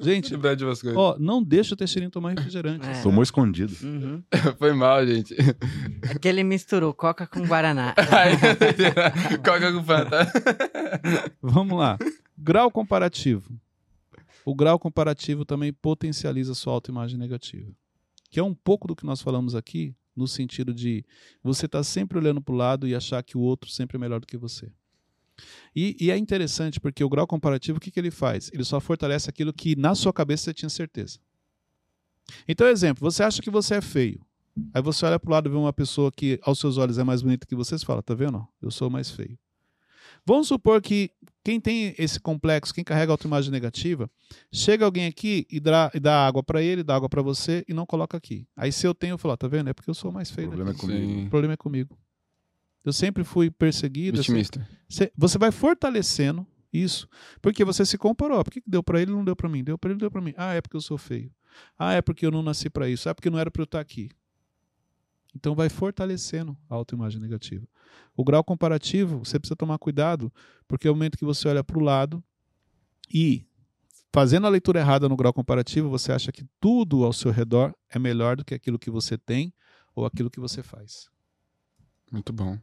[0.00, 0.34] Gente,
[0.96, 2.86] ó, não deixa o Teixeirinho tomar refrigerante.
[2.86, 3.00] É.
[3.02, 3.74] Tomou escondido.
[3.82, 4.22] Uhum.
[4.58, 5.36] Foi mal, gente.
[6.14, 7.94] Aquele misturou Coca com Guaraná.
[9.44, 10.32] Coca com Fanta.
[11.40, 11.96] Vamos lá.
[12.36, 13.56] Grau comparativo.
[14.44, 17.70] O grau comparativo também potencializa sua autoimagem negativa.
[18.30, 21.04] Que é um pouco do que nós falamos aqui, no sentido de
[21.42, 24.00] você estar tá sempre olhando para o lado e achar que o outro sempre é
[24.00, 24.72] melhor do que você.
[25.74, 28.50] E, e, é interessante porque o grau comparativo, o que, que ele faz?
[28.52, 31.18] Ele só fortalece aquilo que na sua cabeça você tinha certeza.
[32.46, 34.24] Então, exemplo, você acha que você é feio.
[34.72, 37.04] Aí você olha para o lado e vê uma pessoa que aos seus olhos é
[37.04, 38.46] mais bonita que você e fala, tá vendo?
[38.62, 39.36] Eu sou mais feio.
[40.24, 41.10] Vamos supor que
[41.42, 44.10] quem tem esse complexo, quem carrega autoimagem negativa,
[44.50, 47.74] chega alguém aqui e dá, e dá água para ele, dá água para você e
[47.74, 48.46] não coloca aqui.
[48.56, 49.68] Aí se eu tenho, eu falo, tá vendo?
[49.68, 50.48] É porque eu sou mais feio.
[50.48, 50.86] O problema daqui.
[50.86, 51.26] é comigo.
[51.26, 51.98] O problema é comigo.
[52.84, 54.18] Eu sempre fui perseguido.
[54.18, 54.68] Vitimista.
[54.88, 57.08] Você, você vai fortalecendo isso.
[57.40, 58.42] Porque você se comparou.
[58.44, 59.64] Por que deu para ele não deu para mim?
[59.64, 60.34] Deu para ele, deu para mim.
[60.36, 61.32] Ah, é porque eu sou feio.
[61.78, 63.08] Ah, é porque eu não nasci para isso.
[63.08, 64.10] Ah, é porque não era para eu estar aqui.
[65.34, 67.66] Então vai fortalecendo a autoimagem negativa.
[68.16, 70.32] O grau comparativo, você precisa tomar cuidado,
[70.68, 72.22] porque é o momento que você olha para o lado
[73.12, 73.46] e
[74.12, 77.98] fazendo a leitura errada no grau comparativo, você acha que tudo ao seu redor é
[77.98, 79.52] melhor do que aquilo que você tem
[79.94, 81.08] ou aquilo que você faz.
[82.12, 82.56] Muito bom.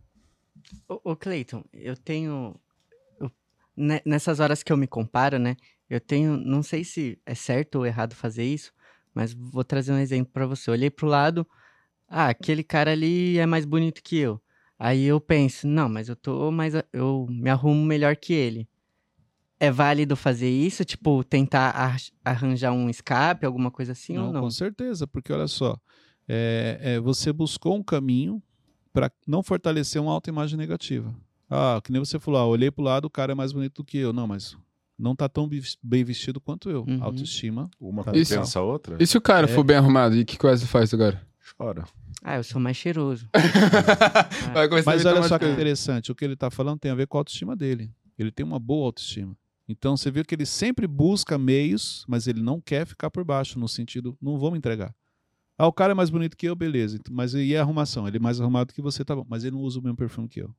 [0.87, 2.55] Ô, ô Cleiton, eu tenho.
[3.19, 3.31] Eu,
[4.05, 5.55] nessas horas que eu me comparo, né?
[5.89, 6.37] Eu tenho.
[6.37, 8.73] Não sei se é certo ou errado fazer isso,
[9.13, 10.69] mas vou trazer um exemplo para você.
[10.69, 11.47] Eu olhei pro lado.
[12.07, 14.41] Ah, aquele cara ali é mais bonito que eu.
[14.77, 16.73] Aí eu penso, não, mas eu tô mais.
[16.91, 18.67] Eu me arrumo melhor que ele.
[19.59, 20.83] É válido fazer isso?
[20.83, 21.95] Tipo, tentar
[22.25, 24.41] arranjar um escape, alguma coisa assim não, ou não?
[24.41, 25.79] Com certeza, porque olha só.
[26.27, 28.41] É, é, você buscou um caminho
[28.93, 31.13] para não fortalecer uma autoimagem negativa.
[31.49, 33.85] Ah, que nem você falou, ah, olhei pro lado, o cara é mais bonito do
[33.85, 34.13] que eu.
[34.13, 34.55] Não, mas
[34.97, 35.49] não tá tão
[35.81, 36.85] bem vestido quanto eu.
[36.87, 37.03] Uhum.
[37.03, 37.69] Autoestima.
[37.79, 38.97] Uma compensa a outra.
[38.99, 39.49] E se o cara é...
[39.49, 41.21] for bem arrumado, e o que quase faz agora?
[41.57, 41.85] Chora.
[42.23, 43.27] Ah, eu sou mais cheiroso.
[44.85, 47.21] Mas olha só que interessante, o que ele tá falando tem a ver com a
[47.21, 47.91] autoestima dele.
[48.17, 49.35] Ele tem uma boa autoestima.
[49.67, 53.57] Então você viu que ele sempre busca meios, mas ele não quer ficar por baixo,
[53.57, 54.93] no sentido, não vou me entregar.
[55.61, 56.99] Ah, o cara é mais bonito que eu, beleza.
[57.11, 58.07] Mas e a arrumação?
[58.07, 59.23] Ele é mais arrumado que você, tá bom.
[59.29, 60.51] Mas ele não usa o mesmo perfume que eu.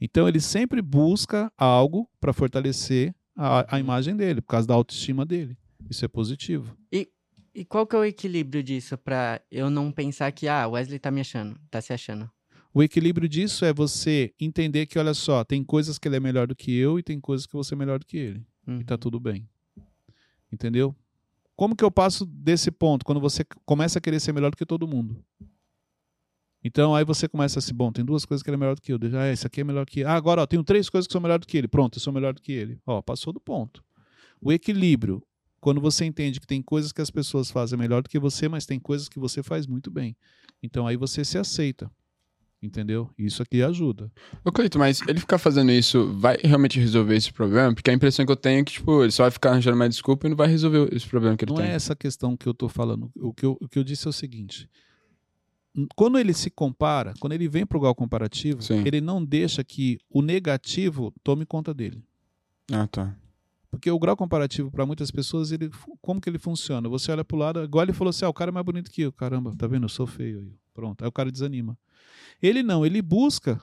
[0.00, 5.24] Então ele sempre busca algo para fortalecer a, a, imagem dele, por causa da autoestima
[5.24, 5.56] dele.
[5.88, 6.76] Isso é positivo.
[6.90, 7.08] E,
[7.54, 11.12] e qual que é o equilíbrio disso para eu não pensar que ah, Wesley tá
[11.12, 12.28] me achando, tá se achando?
[12.74, 16.48] O equilíbrio disso é você entender que, olha só, tem coisas que ele é melhor
[16.48, 18.44] do que eu e tem coisas que você é melhor do que ele.
[18.66, 18.80] uhum.
[18.80, 19.48] e tá tudo bem.
[20.50, 20.92] Entendeu?
[21.56, 24.66] Como que eu passo desse ponto quando você começa a querer ser melhor do que
[24.66, 25.24] todo mundo?
[26.62, 28.92] Então aí você começa assim, bom, tem duas coisas que ele é melhor do que
[28.92, 28.98] eu.
[29.18, 30.08] Ah, esse aqui é melhor que ele.
[30.08, 31.68] Ah, agora ó, tenho três coisas que são melhor do que ele.
[31.68, 32.78] Pronto, eu sou melhor do que ele.
[32.84, 33.82] Ó, passou do ponto.
[34.40, 35.22] O equilíbrio,
[35.60, 38.66] quando você entende que tem coisas que as pessoas fazem melhor do que você, mas
[38.66, 40.16] tem coisas que você faz muito bem.
[40.62, 41.90] Então aí você se aceita.
[42.66, 43.08] Entendeu?
[43.16, 44.10] Isso aqui ajuda.
[44.44, 47.72] Ô, Cleito, mas ele ficar fazendo isso vai realmente resolver esse problema?
[47.72, 49.90] Porque a impressão que eu tenho é que, tipo, ele só vai ficar arranjando mais
[49.90, 51.66] desculpa e não vai resolver esse problema que ele não tem.
[51.66, 53.10] Não é essa questão que eu tô falando.
[53.16, 54.68] O que eu, o que eu disse é o seguinte.
[55.94, 58.82] Quando ele se compara, quando ele vem para o grau comparativo, Sim.
[58.84, 62.02] ele não deixa que o negativo tome conta dele.
[62.72, 63.14] Ah, tá.
[63.70, 66.88] Porque o grau comparativo, para muitas pessoas, ele, como que ele funciona?
[66.88, 68.90] Você olha para o lado, igual ele falou assim: ah, o cara é mais bonito
[68.90, 69.12] que eu.
[69.12, 69.84] Caramba, tá vendo?
[69.84, 70.50] Eu sou feio.
[70.72, 71.02] Pronto.
[71.02, 71.78] Aí o cara desanima.
[72.42, 73.60] Ele não, ele busca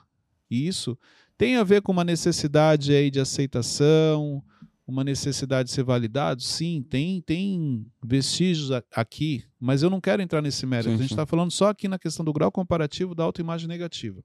[0.50, 0.98] isso.
[1.38, 4.44] Tem a ver com uma necessidade aí de aceitação,
[4.88, 6.42] uma necessidade de ser validado?
[6.42, 10.90] Sim, tem, tem vestígios aqui, mas eu não quero entrar nesse mérito.
[10.90, 14.24] Sim, a gente está falando só aqui na questão do grau comparativo da autoimagem negativa.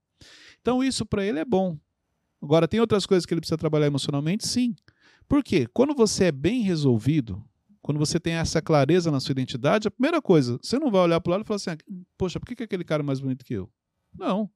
[0.60, 1.78] Então, isso para ele é bom.
[2.42, 4.46] Agora, tem outras coisas que ele precisa trabalhar emocionalmente?
[4.46, 4.74] Sim.
[5.28, 5.66] Por quê?
[5.72, 7.44] Quando você é bem resolvido,
[7.82, 11.20] quando você tem essa clareza na sua identidade, a primeira coisa, você não vai olhar
[11.20, 11.78] para o lado e falar assim: ah,
[12.16, 13.70] poxa, por que, que aquele cara é mais bonito que eu?
[14.18, 14.50] Não.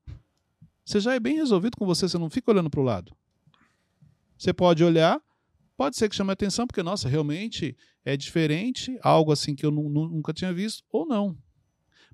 [0.84, 3.14] Você já é bem resolvido com você, você não fica olhando para o lado.
[4.36, 5.20] Você pode olhar,
[5.76, 10.32] pode ser que chame atenção, porque, nossa, realmente é diferente, algo assim que eu nunca
[10.32, 11.36] tinha visto, ou não.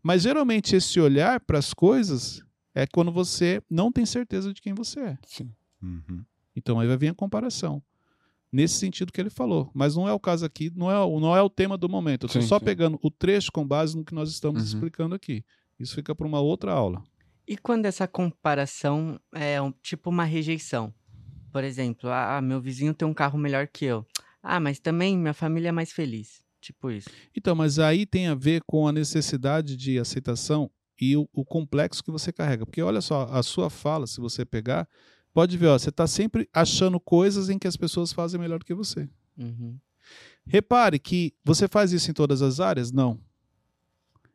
[0.03, 2.43] Mas geralmente esse olhar para as coisas
[2.75, 5.19] é quando você não tem certeza de quem você é.
[5.27, 5.51] Sim.
[5.83, 6.25] Uhum.
[6.55, 7.83] Então aí vai vir a comparação.
[8.51, 9.71] Nesse sentido que ele falou.
[9.75, 12.25] Mas não é o caso aqui, não é, não é o tema do momento.
[12.25, 12.65] Eu estou só sim.
[12.65, 14.69] pegando o trecho com base no que nós estamos uhum.
[14.69, 15.45] explicando aqui.
[15.79, 17.03] Isso fica para uma outra aula.
[17.49, 20.93] E quando essa comparação é um, tipo uma rejeição?
[21.51, 24.07] Por exemplo, ah, meu vizinho tem um carro melhor que eu.
[24.43, 26.43] Ah, mas também minha família é mais feliz.
[26.61, 27.09] Tipo isso.
[27.35, 32.05] Então, mas aí tem a ver com a necessidade de aceitação e o, o complexo
[32.05, 32.67] que você carrega.
[32.67, 34.87] Porque olha só, a sua fala, se você pegar,
[35.33, 38.75] pode ver, ó, você está sempre achando coisas em que as pessoas fazem melhor que
[38.75, 39.09] você.
[39.39, 39.79] Uhum.
[40.47, 42.93] Repare que você faz isso em todas as áreas?
[42.93, 43.19] Não.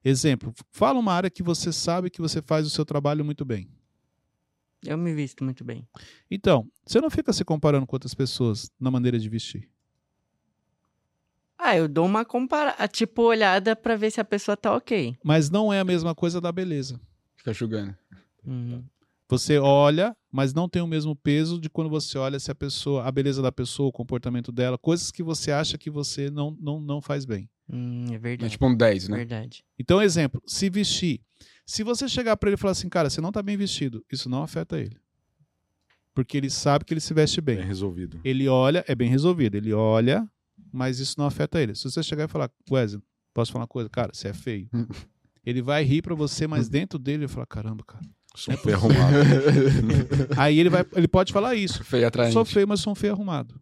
[0.04, 3.70] Exemplo, fala uma área que você sabe que você faz o seu trabalho muito bem.
[4.86, 5.88] Eu me visto muito bem.
[6.30, 9.70] Então, você não fica se comparando com outras pessoas na maneira de vestir.
[11.58, 15.16] Ah, eu dou uma compara tipo olhada para ver se a pessoa tá ok.
[15.24, 17.00] Mas não é a mesma coisa da beleza.
[17.38, 17.96] Fica julgando.
[18.46, 18.84] Uhum.
[19.30, 23.06] Você olha, mas não tem o mesmo peso de quando você olha se a pessoa,
[23.06, 26.80] a beleza da pessoa, o comportamento dela, coisas que você acha que você não, não,
[26.82, 27.50] não faz bem.
[27.70, 28.46] Hum, é verdade.
[28.46, 29.18] É tipo um 10, né?
[29.18, 29.64] Verdade.
[29.80, 31.22] Então, exemplo, se vestir.
[31.66, 34.30] Se você chegar para ele e falar assim, cara, você não tá bem vestido, isso
[34.30, 34.98] não afeta ele.
[36.14, 37.58] Porque ele sabe que ele se veste bem.
[37.58, 38.20] Bem resolvido.
[38.24, 39.56] Ele olha, é bem resolvido.
[39.56, 40.28] Ele olha,
[40.72, 41.74] mas isso não afeta ele.
[41.74, 43.02] Se você chegar e falar, Wesley,
[43.34, 43.90] posso falar uma coisa?
[43.90, 44.70] Cara, você é feio.
[45.46, 48.06] ele vai rir para você, mas dentro dele ele vai falar, caramba, cara.
[48.36, 49.16] Sou é feio arrumado.
[50.38, 51.84] Aí ele, vai, ele pode falar isso.
[51.84, 52.34] Feio atraente.
[52.34, 53.60] Sou feio, mas sou um feio arrumado.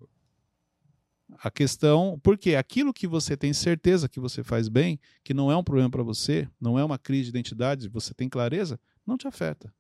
[1.43, 5.57] A questão, porque aquilo que você tem certeza que você faz bem, que não é
[5.57, 9.27] um problema para você, não é uma crise de identidade, você tem clareza, não te
[9.27, 9.73] afeta.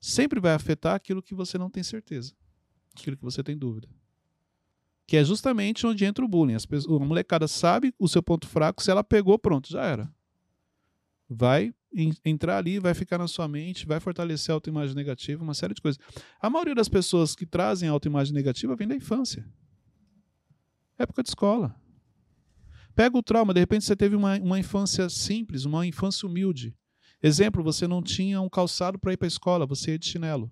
[0.00, 2.32] Sempre vai afetar aquilo que você não tem certeza,
[2.96, 3.86] aquilo que você tem dúvida.
[5.06, 6.54] Que é justamente onde entra o bullying.
[6.54, 10.10] As pessoas, a molecada sabe o seu ponto fraco, se ela pegou, pronto, já era.
[11.28, 11.74] Vai
[12.24, 15.82] entrar ali, vai ficar na sua mente, vai fortalecer a autoimagem negativa, uma série de
[15.82, 16.00] coisas.
[16.40, 19.44] A maioria das pessoas que trazem autoimagem negativa vem da infância.
[20.98, 21.74] Época de escola.
[22.94, 26.76] Pega o trauma, de repente você teve uma, uma infância simples, uma infância humilde.
[27.22, 30.50] Exemplo, você não tinha um calçado para ir para a escola, você ia de chinelo.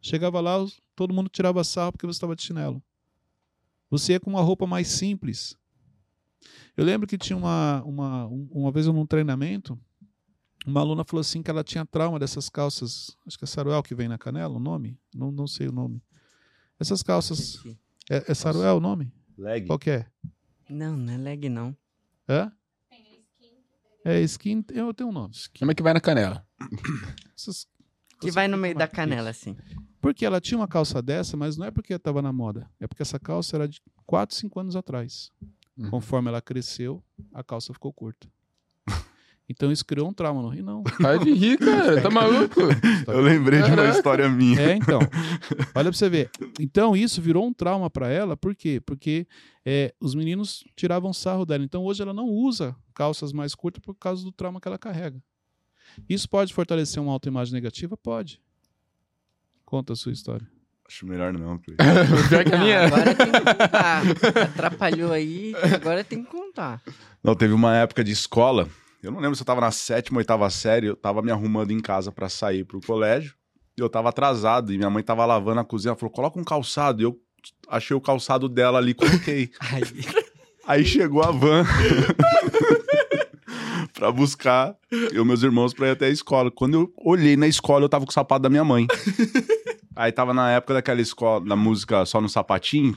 [0.00, 2.82] Chegava lá, todo mundo tirava sarro porque você estava de chinelo.
[3.90, 5.56] Você ia com uma roupa mais simples.
[6.76, 9.76] Eu lembro que tinha uma, uma, uma vez num treinamento,
[10.64, 13.94] uma aluna falou assim que ela tinha trauma dessas calças, acho que é Saruel que
[13.94, 14.96] vem na canela, o nome?
[15.14, 16.02] Não, não sei o nome.
[16.78, 17.60] Essas calças.
[18.08, 19.12] É, é Saruel o nome?
[19.38, 19.66] Leg.
[19.66, 20.06] Qual que é?
[20.68, 21.74] Não, não é leg, não.
[22.28, 22.52] Hã?
[24.04, 25.34] É skin, eu tenho um nome.
[25.58, 26.46] Como é que vai na canela?
[27.36, 27.68] Essas,
[28.20, 29.56] que vai no meio da canela, assim.
[30.00, 32.68] Porque ela tinha uma calça dessa, mas não é porque estava na moda.
[32.80, 35.30] É porque essa calça era de 4, 5 anos atrás.
[35.76, 35.90] Uhum.
[35.90, 38.28] Conforme ela cresceu, a calça ficou curta.
[39.48, 40.82] Então isso criou um trauma no Rio, não.
[41.00, 42.02] Para de rir, cara.
[42.02, 42.60] Tá maluco?
[43.08, 44.60] Eu lembrei de uma história minha.
[44.60, 44.98] É, então.
[45.74, 46.30] Olha pra você ver.
[46.60, 48.36] Então isso virou um trauma para ela.
[48.36, 48.80] Por quê?
[48.84, 49.26] Porque
[49.64, 51.64] é, os meninos tiravam sarro dela.
[51.64, 55.22] Então hoje ela não usa calças mais curtas por causa do trauma que ela carrega.
[56.06, 57.96] Isso pode fortalecer uma autoimagem negativa?
[57.96, 58.42] Pode.
[59.64, 60.46] Conta a sua história.
[60.86, 61.84] Acho melhor não, Cleiton.
[62.28, 62.86] Pior que a minha.
[62.86, 64.02] Agora tem que contar.
[64.42, 66.82] Atrapalhou aí, agora tem que contar.
[67.22, 68.68] Não, teve uma época de escola.
[69.02, 70.88] Eu não lembro se eu tava na sétima, oitava série.
[70.88, 73.34] Eu tava me arrumando em casa pra sair pro colégio.
[73.76, 74.72] E eu tava atrasado.
[74.72, 75.90] E minha mãe tava lavando a cozinha.
[75.90, 77.00] Ela falou: coloca um calçado.
[77.00, 77.16] E eu
[77.68, 79.50] achei o calçado dela ali, coloquei.
[79.60, 79.82] Ai,
[80.66, 81.64] Aí chegou a van
[83.94, 86.50] pra buscar eu e meus irmãos pra ir até a escola.
[86.50, 88.86] Quando eu olhei na escola, eu tava com o sapato da minha mãe.
[89.98, 92.96] Aí tava na época daquela escola, da música Só no Sapatinho.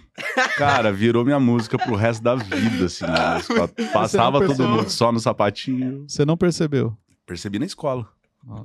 [0.56, 3.06] Cara, virou minha música pro resto da vida, assim.
[3.06, 3.68] na escola.
[3.92, 6.06] Passava todo mundo só no sapatinho.
[6.08, 6.96] Você não percebeu.
[7.26, 8.08] Percebi na escola.
[8.46, 8.64] Nossa.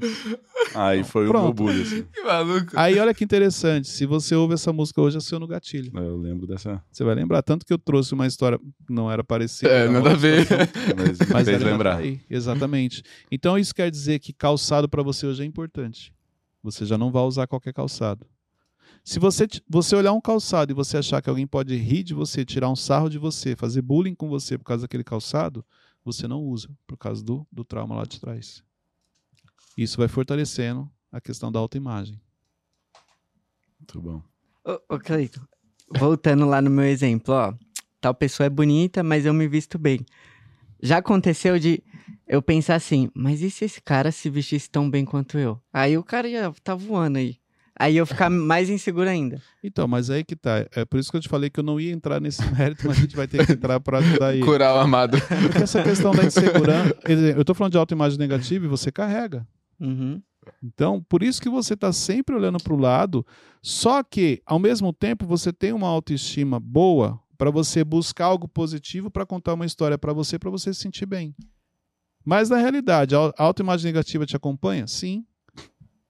[0.74, 1.44] Aí foi o Pronto.
[1.44, 2.02] meu bullying, assim.
[2.12, 2.72] Que maluco.
[2.76, 5.90] Aí olha que interessante, se você ouve essa música hoje, é seu no gatilho.
[5.94, 6.82] Eu lembro dessa.
[6.92, 9.70] Você vai lembrar, tanto que eu trouxe uma história não era parecida.
[9.70, 10.46] É, uma nada a ver.
[10.96, 11.96] Mas, Mas fez lembrar.
[11.96, 13.02] aí, exatamente.
[13.30, 16.12] Então isso quer dizer que calçado para você hoje é importante.
[16.66, 18.26] Você já não vai usar qualquer calçado.
[19.04, 22.44] Se você, você olhar um calçado e você achar que alguém pode rir de você,
[22.44, 25.64] tirar um sarro de você, fazer bullying com você por causa daquele calçado,
[26.04, 28.64] você não usa, por causa do, do trauma lá de trás.
[29.78, 32.20] Isso vai fortalecendo a questão da autoimagem.
[33.78, 34.20] Muito bom.
[34.64, 35.42] Ô, ô Cleiton,
[35.96, 37.54] voltando lá no meu exemplo, ó.
[38.00, 40.04] Tal pessoa é bonita, mas eu me visto bem.
[40.82, 41.80] Já aconteceu de
[42.26, 45.60] eu pensar assim, mas e se esse cara se vestisse tão bem quanto eu?
[45.72, 47.36] Aí o cara ia tá voando aí.
[47.78, 49.40] Aí eu ficar mais inseguro ainda.
[49.62, 50.66] Então, mas aí que tá.
[50.74, 52.96] É por isso que eu te falei que eu não ia entrar nesse mérito, mas
[52.96, 54.44] a gente vai ter que entrar para ajudar ele.
[54.44, 55.18] Curar o amado.
[55.42, 56.94] Porque essa questão da insegurança.
[56.94, 59.46] quer dizer, Eu tô falando de autoimagem negativa e você carrega.
[59.78, 60.22] Uhum.
[60.62, 63.26] Então, por isso que você está sempre olhando para o lado,
[63.60, 69.10] só que, ao mesmo tempo, você tem uma autoestima boa para você buscar algo positivo
[69.10, 71.34] para contar uma história para você, para você se sentir bem.
[72.26, 74.88] Mas, na realidade, a autoimagem negativa te acompanha?
[74.88, 75.24] Sim.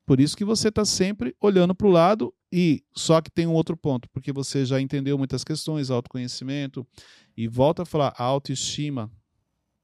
[0.06, 3.52] Por isso que você está sempre olhando para o lado e só que tem um
[3.52, 6.86] outro ponto, porque você já entendeu muitas questões, autoconhecimento,
[7.36, 9.12] e volta a falar, a autoestima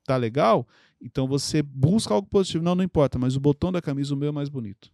[0.06, 0.66] tá legal,
[0.98, 2.64] então você busca algo positivo.
[2.64, 4.90] Não, não importa, mas o botão da camisa, o meu é mais bonito.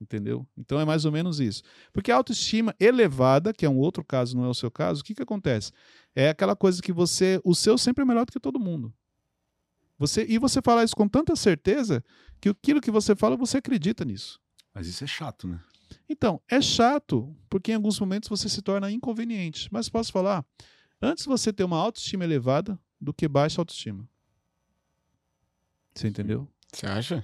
[0.00, 0.46] Entendeu?
[0.56, 1.62] Então é mais ou menos isso.
[1.92, 5.04] Porque a autoestima elevada, que é um outro caso, não é o seu caso, o
[5.04, 5.72] que, que acontece?
[6.14, 7.40] É aquela coisa que você.
[7.44, 8.94] O seu sempre é melhor do que todo mundo.
[10.00, 12.02] Você, e você fala isso com tanta certeza
[12.40, 14.40] que aquilo que você fala, você acredita nisso.
[14.72, 15.60] Mas isso é chato, né?
[16.08, 19.68] Então, é chato, porque em alguns momentos você se torna inconveniente.
[19.70, 20.42] Mas posso falar,
[21.02, 24.08] antes você ter uma autoestima elevada do que baixa autoestima.
[25.94, 26.48] Você entendeu?
[26.72, 27.22] Você acha?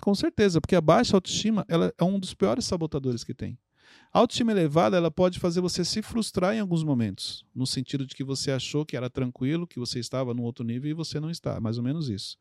[0.00, 3.58] Com certeza, porque a baixa autoestima ela é um dos piores sabotadores que tem.
[4.12, 8.14] A autoestima elevada ela pode fazer você se frustrar em alguns momentos, no sentido de
[8.14, 11.30] que você achou que era tranquilo, que você estava num outro nível e você não
[11.30, 12.36] está, mais ou menos isso.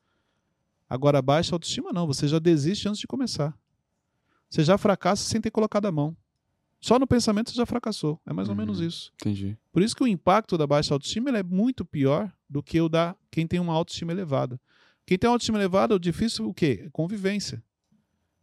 [0.89, 3.57] Agora, a baixa autoestima não, você já desiste antes de começar.
[4.49, 6.15] Você já fracassa sem ter colocado a mão.
[6.81, 8.19] Só no pensamento você já fracassou.
[8.25, 8.59] É mais ou Uhum.
[8.61, 9.13] menos isso.
[9.21, 9.57] Entendi.
[9.71, 13.15] Por isso que o impacto da baixa autoestima é muito pior do que o da
[13.29, 14.59] quem tem uma autoestima elevada.
[15.05, 16.89] Quem tem uma autoestima elevada, o difícil o quê?
[16.91, 17.63] Convivência.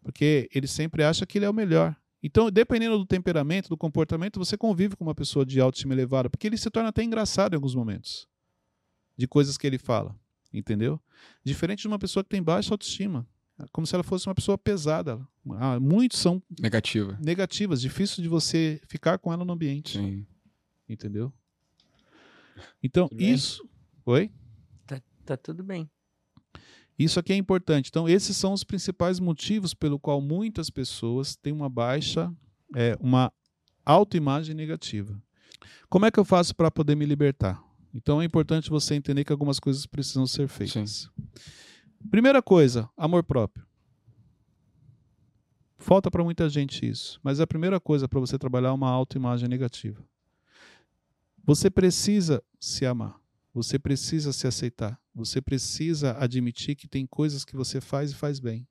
[0.03, 1.94] Porque ele sempre acha que ele é o melhor.
[2.22, 6.46] Então, dependendo do temperamento, do comportamento, você convive com uma pessoa de autoestima elevada, porque
[6.46, 8.26] ele se torna até engraçado em alguns momentos.
[9.16, 10.14] De coisas que ele fala,
[10.52, 11.00] entendeu?
[11.44, 13.26] Diferente de uma pessoa que tem baixa autoestima,
[13.72, 15.20] como se ela fosse uma pessoa pesada.
[15.59, 17.16] Ah, muitos são Negativa.
[17.20, 20.26] negativas, difícil de você ficar com ela no ambiente, Sim.
[20.88, 21.33] entendeu?
[22.83, 23.33] Então, Tudo bem?
[23.33, 23.68] isso.
[24.04, 24.31] Oi?
[25.24, 25.88] Tá tudo bem.
[26.99, 27.89] Isso aqui é importante.
[27.89, 32.33] Então, esses são os principais motivos pelo qual muitas pessoas têm uma baixa,
[32.75, 33.33] é, uma
[33.85, 35.21] autoimagem negativa.
[35.89, 37.63] Como é que eu faço para poder me libertar?
[37.95, 41.09] Então, é importante você entender que algumas coisas precisam ser feitas.
[42.11, 43.67] Primeira coisa, amor próprio.
[45.79, 49.49] Falta para muita gente isso, mas a primeira coisa para você trabalhar é uma autoimagem
[49.49, 50.05] negativa.
[51.45, 53.17] Você precisa se amar.
[53.53, 55.01] Você precisa se aceitar.
[55.15, 58.67] Você precisa admitir que tem coisas que você faz e faz bem.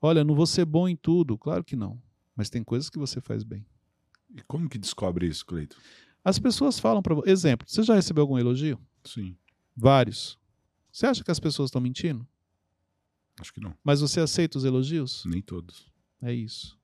[0.00, 2.00] Olha, não vou ser bom em tudo, claro que não.
[2.34, 3.66] Mas tem coisas que você faz bem.
[4.34, 5.76] E como que descobre isso, Cleito?
[6.24, 7.30] As pessoas falam para você.
[7.30, 8.80] Exemplo, você já recebeu algum elogio?
[9.04, 9.36] Sim.
[9.76, 10.38] Vários.
[10.92, 12.26] Você acha que as pessoas estão mentindo?
[13.40, 13.74] Acho que não.
[13.82, 15.24] Mas você aceita os elogios?
[15.24, 15.90] Nem todos.
[16.20, 16.78] É isso.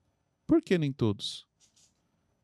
[0.47, 1.47] Por que nem todos?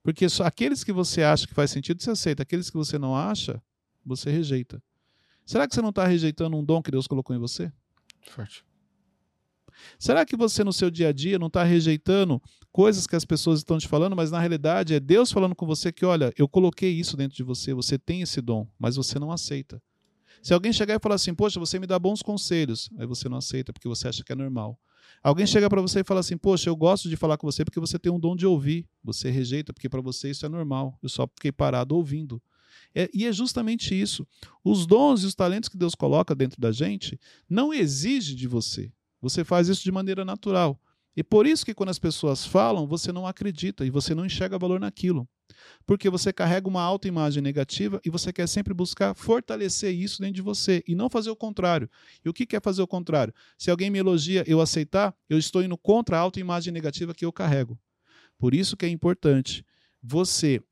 [0.03, 2.43] Porque só aqueles que você acha que faz sentido, você aceita.
[2.43, 3.62] Aqueles que você não acha,
[4.04, 4.82] você rejeita.
[5.44, 7.72] Será que você não está rejeitando um dom que Deus colocou em você?
[8.22, 8.64] Forte.
[9.98, 12.40] Será que você no seu dia a dia não está rejeitando
[12.72, 15.90] coisas que as pessoas estão te falando, mas na realidade é Deus falando com você
[15.90, 19.32] que, olha, eu coloquei isso dentro de você, você tem esse dom, mas você não
[19.32, 19.82] aceita.
[20.42, 23.36] Se alguém chegar e falar assim, poxa, você me dá bons conselhos, aí você não
[23.36, 24.78] aceita porque você acha que é normal.
[25.22, 27.80] Alguém chega para você e fala assim, poxa, eu gosto de falar com você porque
[27.80, 28.88] você tem um dom de ouvir.
[29.04, 30.98] Você rejeita porque para você isso é normal.
[31.02, 32.40] Eu só fiquei parado ouvindo.
[32.94, 34.26] É, e é justamente isso.
[34.64, 38.92] Os dons e os talentos que Deus coloca dentro da gente não exige de você.
[39.20, 40.80] Você faz isso de maneira natural.
[41.16, 44.59] E por isso que quando as pessoas falam, você não acredita e você não enxerga
[44.59, 45.28] valor naquilo.
[45.85, 50.42] Porque você carrega uma autoimagem negativa e você quer sempre buscar fortalecer isso dentro de
[50.42, 51.90] você e não fazer o contrário.
[52.24, 53.35] E o que é fazer o contrário?
[53.59, 57.33] Se alguém me elogia, eu aceitar, eu estou indo contra a autoimagem negativa que eu
[57.33, 57.78] carrego.
[58.38, 59.64] Por isso que é importante
[60.02, 60.62] você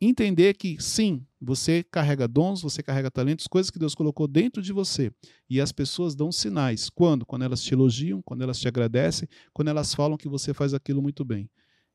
[0.00, 4.72] entender que sim, você carrega dons, você carrega talentos, coisas que Deus colocou dentro de
[4.72, 5.12] você.
[5.48, 6.90] E as pessoas dão sinais.
[6.90, 7.24] Quando?
[7.24, 11.00] Quando elas te elogiam, quando elas te agradecem, quando elas falam que você faz aquilo
[11.00, 11.48] muito bem.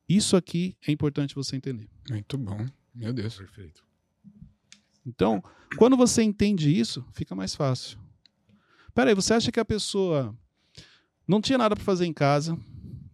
[0.08, 1.90] Isso aqui é importante você entender.
[2.10, 2.66] Muito bom.
[2.94, 3.36] Meu Deus.
[3.36, 3.84] Perfeito.
[5.06, 5.44] Então,
[5.78, 8.00] quando você entende isso, fica mais fácil.
[8.94, 10.38] Peraí, você acha que a pessoa
[11.28, 12.58] não tinha nada para fazer em casa?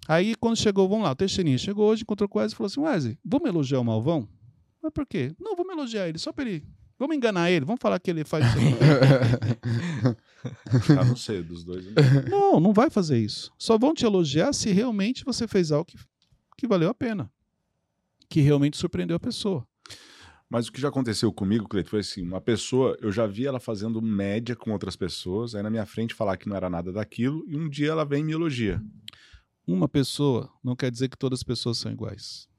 [0.07, 2.67] Aí, quando chegou, vamos lá, o Teixeirinha chegou hoje, encontrou com o Wesley e falou
[2.67, 4.27] assim: Wesley, vamos elogiar o Malvão?
[4.81, 5.33] Mas por quê?
[5.39, 6.65] Não, vamos elogiar ele, só para ele.
[6.97, 8.57] Vamos enganar ele, vamos falar que ele faz isso.
[10.99, 11.85] ah, não sei, dos dois.
[12.29, 13.53] Não, não vai fazer isso.
[13.57, 15.97] Só vão te elogiar se realmente você fez algo que,
[16.57, 17.31] que valeu a pena.
[18.27, 19.65] Que realmente surpreendeu a pessoa.
[20.49, 23.59] Mas o que já aconteceu comigo, Cleiton, foi assim: uma pessoa, eu já vi ela
[23.59, 27.45] fazendo média com outras pessoas, aí na minha frente falar que não era nada daquilo,
[27.47, 28.81] e um dia ela vem e me elogia.
[29.65, 32.49] Uma pessoa não quer dizer que todas as pessoas são iguais.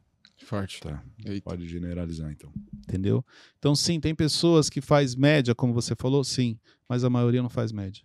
[0.45, 0.81] Forte.
[0.81, 1.03] Tá.
[1.25, 1.49] Eita.
[1.49, 2.53] Pode generalizar, então.
[2.75, 3.25] Entendeu?
[3.59, 7.51] Então, sim, tem pessoas que faz média, como você falou, sim, mas a maioria não
[7.51, 8.03] faz média.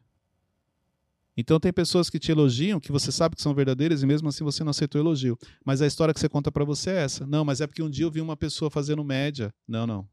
[1.37, 4.43] Então tem pessoas que te elogiam, que você sabe que são verdadeiras e mesmo assim
[4.43, 5.37] você não aceitou o elogio.
[5.65, 7.27] Mas a história que você conta para você é essa.
[7.27, 9.53] Não, mas é porque um dia eu vi uma pessoa fazendo média.
[9.67, 10.07] Não, não.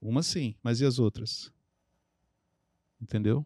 [0.00, 1.52] Uma sim, mas e as outras?
[3.00, 3.44] Entendeu?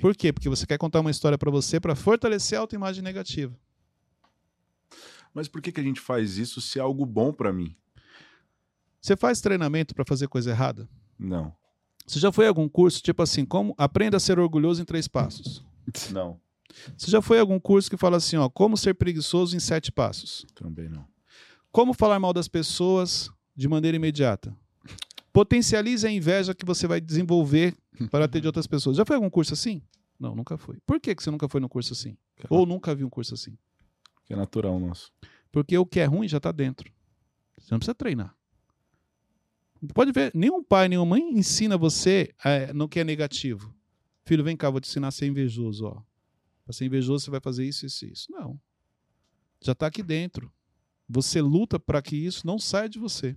[0.00, 0.32] Por quê?
[0.32, 3.58] Porque você quer contar uma história para você para fortalecer a autoimagem negativa.
[5.34, 7.74] Mas por que, que a gente faz isso se é algo bom para mim?
[9.00, 10.88] Você faz treinamento para fazer coisa errada?
[11.18, 11.54] Não.
[12.06, 15.08] Você já foi a algum curso tipo assim, como aprenda a ser orgulhoso em três
[15.08, 15.64] passos?
[16.10, 16.40] Não.
[16.96, 19.92] Você já foi a algum curso que fala assim, ó, como ser preguiçoso em sete
[19.92, 20.46] passos?
[20.54, 21.06] Também não.
[21.70, 24.56] Como falar mal das pessoas de maneira imediata?
[25.32, 27.74] Potencialize a inveja que você vai desenvolver
[28.10, 28.96] para ter de outras pessoas.
[28.96, 29.82] Já foi algum curso assim?
[30.18, 30.78] Não, nunca foi.
[30.86, 32.16] Por que, que você nunca foi num curso assim?
[32.48, 33.56] Ou nunca viu um curso assim?
[34.24, 35.12] Que é natural nosso.
[35.50, 36.92] Porque o que é ruim já está dentro.
[37.58, 38.34] Você não precisa treinar.
[39.94, 43.74] Pode ver, nenhum pai, nenhuma mãe ensina você é, no que é negativo.
[44.24, 45.86] Filho, vem cá, vou te ensinar a ser invejoso.
[45.86, 46.02] Ó.
[46.64, 48.30] Para ser invejoso, você vai fazer isso, isso, isso.
[48.30, 48.58] Não.
[49.60, 50.52] Já está aqui dentro.
[51.08, 53.36] Você luta para que isso não saia de você.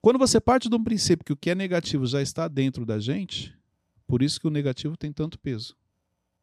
[0.00, 2.98] Quando você parte de um princípio que o que é negativo já está dentro da
[2.98, 3.54] gente,
[4.06, 5.76] por isso que o negativo tem tanto peso.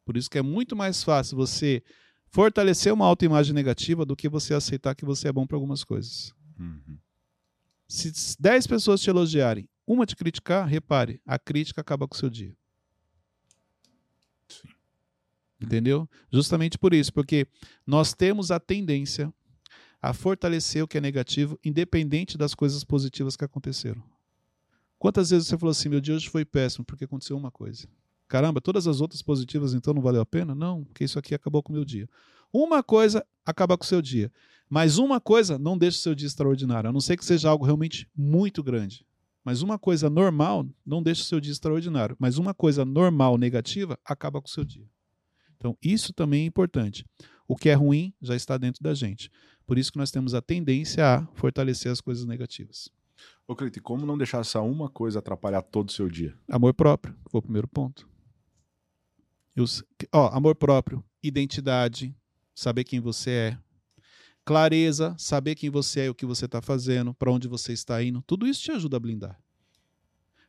[0.04, 1.82] Por isso que é muito mais fácil você
[2.28, 6.32] fortalecer uma autoimagem negativa do que você aceitar que você é bom para algumas coisas.
[6.58, 6.98] Uhum.
[7.88, 12.28] Se 10 pessoas te elogiarem, uma te criticar, repare, a crítica acaba com o seu
[12.28, 12.56] dia.
[14.48, 14.68] Sim.
[15.60, 16.08] Entendeu?
[16.32, 17.46] Justamente por isso, porque
[17.86, 19.32] nós temos a tendência
[20.02, 24.02] a fortalecer o que é negativo, independente das coisas positivas que aconteceram.
[24.98, 27.88] Quantas vezes você falou assim, meu dia hoje foi péssimo, porque aconteceu uma coisa?
[28.28, 30.54] Caramba, todas as outras positivas então não valeu a pena?
[30.54, 32.08] Não, porque isso aqui acabou com o meu dia.
[32.52, 34.32] Uma coisa acaba com o seu dia,
[34.68, 37.64] mas uma coisa não deixa o seu dia extraordinário, a não ser que seja algo
[37.64, 39.06] realmente muito grande.
[39.44, 43.96] Mas uma coisa normal não deixa o seu dia extraordinário, mas uma coisa normal negativa
[44.04, 44.88] acaba com o seu dia.
[45.56, 47.06] Então, isso também é importante.
[47.46, 49.30] O que é ruim já está dentro da gente.
[49.64, 52.90] Por isso que nós temos a tendência a fortalecer as coisas negativas.
[53.46, 56.36] Ô, Cleite, como não deixar essa uma coisa atrapalhar todo o seu dia?
[56.48, 58.08] Amor próprio, foi o primeiro ponto.
[59.56, 62.14] Os, ó, amor próprio, identidade,
[62.54, 63.58] saber quem você é,
[64.44, 68.22] clareza, saber quem você é o que você está fazendo, para onde você está indo,
[68.22, 69.40] tudo isso te ajuda a blindar.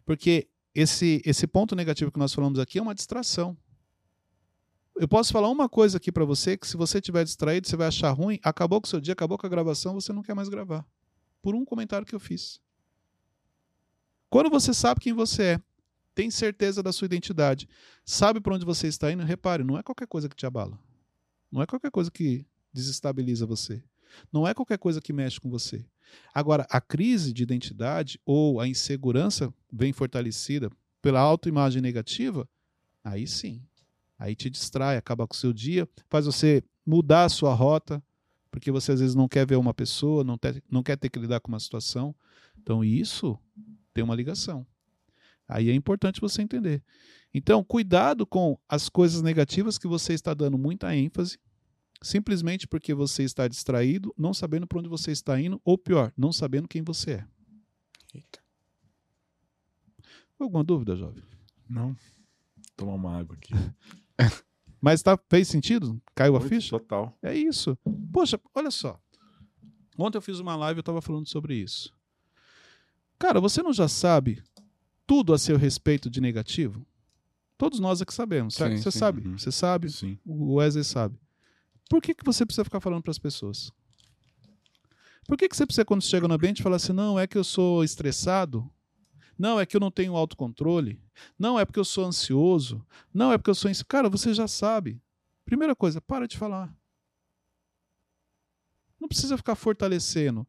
[0.06, 3.58] Porque esse, esse ponto negativo que nós falamos aqui é uma distração.
[4.96, 7.88] Eu posso falar uma coisa aqui para você que se você estiver distraído, você vai
[7.88, 10.50] achar ruim, acabou com o seu dia, acabou com a gravação, você não quer mais
[10.50, 10.86] gravar.
[11.42, 12.60] Por um comentário que eu fiz.
[14.30, 15.62] Quando você sabe quem você é,
[16.18, 17.70] tem certeza da sua identidade,
[18.04, 20.80] sabe para onde você está indo, repare, não é qualquer coisa que te abala.
[21.52, 23.84] Não é qualquer coisa que desestabiliza você.
[24.34, 25.86] Não é qualquer coisa que mexe com você.
[26.34, 30.72] Agora, a crise de identidade ou a insegurança vem fortalecida
[31.04, 32.50] pela autoimagem negativa,
[33.04, 33.62] aí sim.
[34.18, 38.04] Aí te distrai, acaba com o seu dia, faz você mudar a sua rota,
[38.50, 41.42] porque você às vezes não quer ver uma pessoa, não, não quer ter que lidar
[41.42, 42.16] com uma situação.
[42.58, 43.38] Então, isso
[43.94, 44.66] tem uma ligação.
[45.48, 46.84] Aí é importante você entender.
[47.34, 51.40] Então, cuidado com as coisas negativas que você está dando muita ênfase,
[52.02, 56.32] simplesmente porque você está distraído, não sabendo para onde você está indo, ou pior, não
[56.32, 57.26] sabendo quem você é.
[58.14, 58.40] Eita.
[60.40, 61.24] Alguma dúvida, jovem?
[61.70, 61.96] Não.
[62.76, 63.54] Tomar uma água aqui.
[64.80, 66.00] Mas tá, fez sentido?
[66.14, 66.78] Caiu a ficha?
[66.78, 67.18] Total.
[67.22, 67.78] É isso.
[68.14, 69.00] Poxa, olha só.
[69.98, 71.92] Ontem eu fiz uma live e eu estava falando sobre isso.
[73.18, 74.44] Cara, você não já sabe
[75.08, 76.86] tudo a seu respeito de negativo?
[77.58, 78.76] Todos nós aqui sabemos, certo?
[78.76, 79.38] Sim, você sim, sabe, uhum.
[79.38, 80.20] você sabe, sim.
[80.24, 81.18] o Wesley sabe.
[81.90, 83.72] Por que, que você precisa ficar falando para as pessoas?
[85.28, 87.44] Por que, que você precisa, quando chega no ambiente, falar assim: não, é que eu
[87.44, 88.70] sou estressado?
[89.38, 91.02] Não, é que eu não tenho autocontrole?
[91.38, 92.86] Não, é porque eu sou ansioso?
[93.14, 93.72] Não, é porque eu sou.
[93.88, 95.02] Cara, você já sabe.
[95.46, 96.76] Primeira coisa, para de falar.
[99.00, 100.48] Não precisa ficar fortalecendo.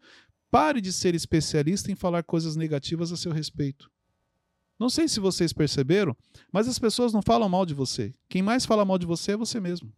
[0.50, 3.90] Pare de ser especialista em falar coisas negativas a seu respeito.
[4.78, 6.16] Não sei se vocês perceberam,
[6.52, 8.14] mas as pessoas não falam mal de você.
[8.28, 9.92] Quem mais fala mal de você é você mesmo.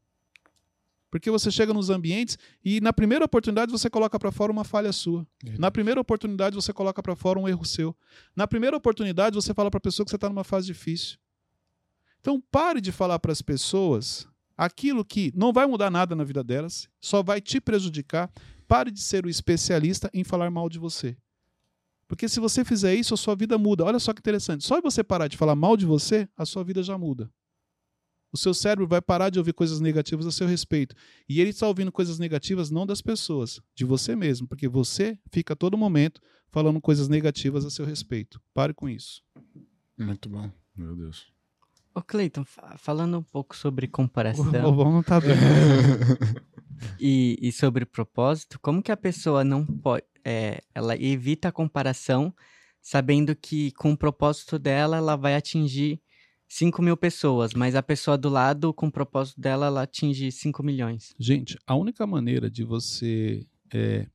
[1.11, 4.93] Porque você chega nos ambientes e na primeira oportunidade você coloca para fora uma falha
[4.93, 5.27] sua.
[5.45, 5.59] É.
[5.59, 7.95] Na primeira oportunidade você coloca para fora um erro seu.
[8.35, 11.19] Na primeira oportunidade você fala para a pessoa que você está numa fase difícil.
[12.21, 16.45] Então pare de falar para as pessoas aquilo que não vai mudar nada na vida
[16.45, 18.31] delas, só vai te prejudicar.
[18.69, 21.17] Pare de ser o especialista em falar mal de você.
[22.11, 23.85] Porque se você fizer isso, a sua vida muda.
[23.85, 24.65] Olha só que interessante.
[24.65, 27.31] Só você parar de falar mal de você, a sua vida já muda.
[28.33, 30.93] O seu cérebro vai parar de ouvir coisas negativas a seu respeito.
[31.29, 35.53] E ele está ouvindo coisas negativas não das pessoas, de você mesmo, porque você fica
[35.53, 38.43] a todo momento falando coisas negativas a seu respeito.
[38.53, 39.23] Pare com isso.
[39.97, 40.51] Muito bom.
[40.75, 41.29] Meu Deus.
[41.95, 42.45] Ô Cleiton,
[42.77, 44.49] falando um pouco sobre comparação.
[44.49, 45.31] O Bobão não tá bem.
[46.99, 50.05] e, e sobre propósito, como que a pessoa não pode.
[50.25, 52.35] É, ela evita a comparação,
[52.81, 56.01] sabendo que com o propósito dela ela vai atingir
[56.47, 60.63] 5 mil pessoas, mas a pessoa do lado, com o propósito dela, ela atinge 5
[60.63, 61.15] milhões.
[61.19, 64.07] Gente, a única maneira de você é,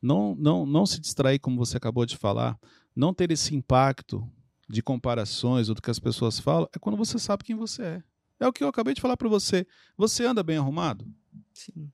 [0.00, 2.58] não, não, não se distrair, como você acabou de falar,
[2.94, 4.26] não ter esse impacto
[4.68, 8.02] de comparações ou do que as pessoas falam, é quando você sabe quem você é.
[8.40, 9.66] É o que eu acabei de falar para você.
[9.96, 11.06] Você anda bem arrumado?
[11.52, 11.90] Sim.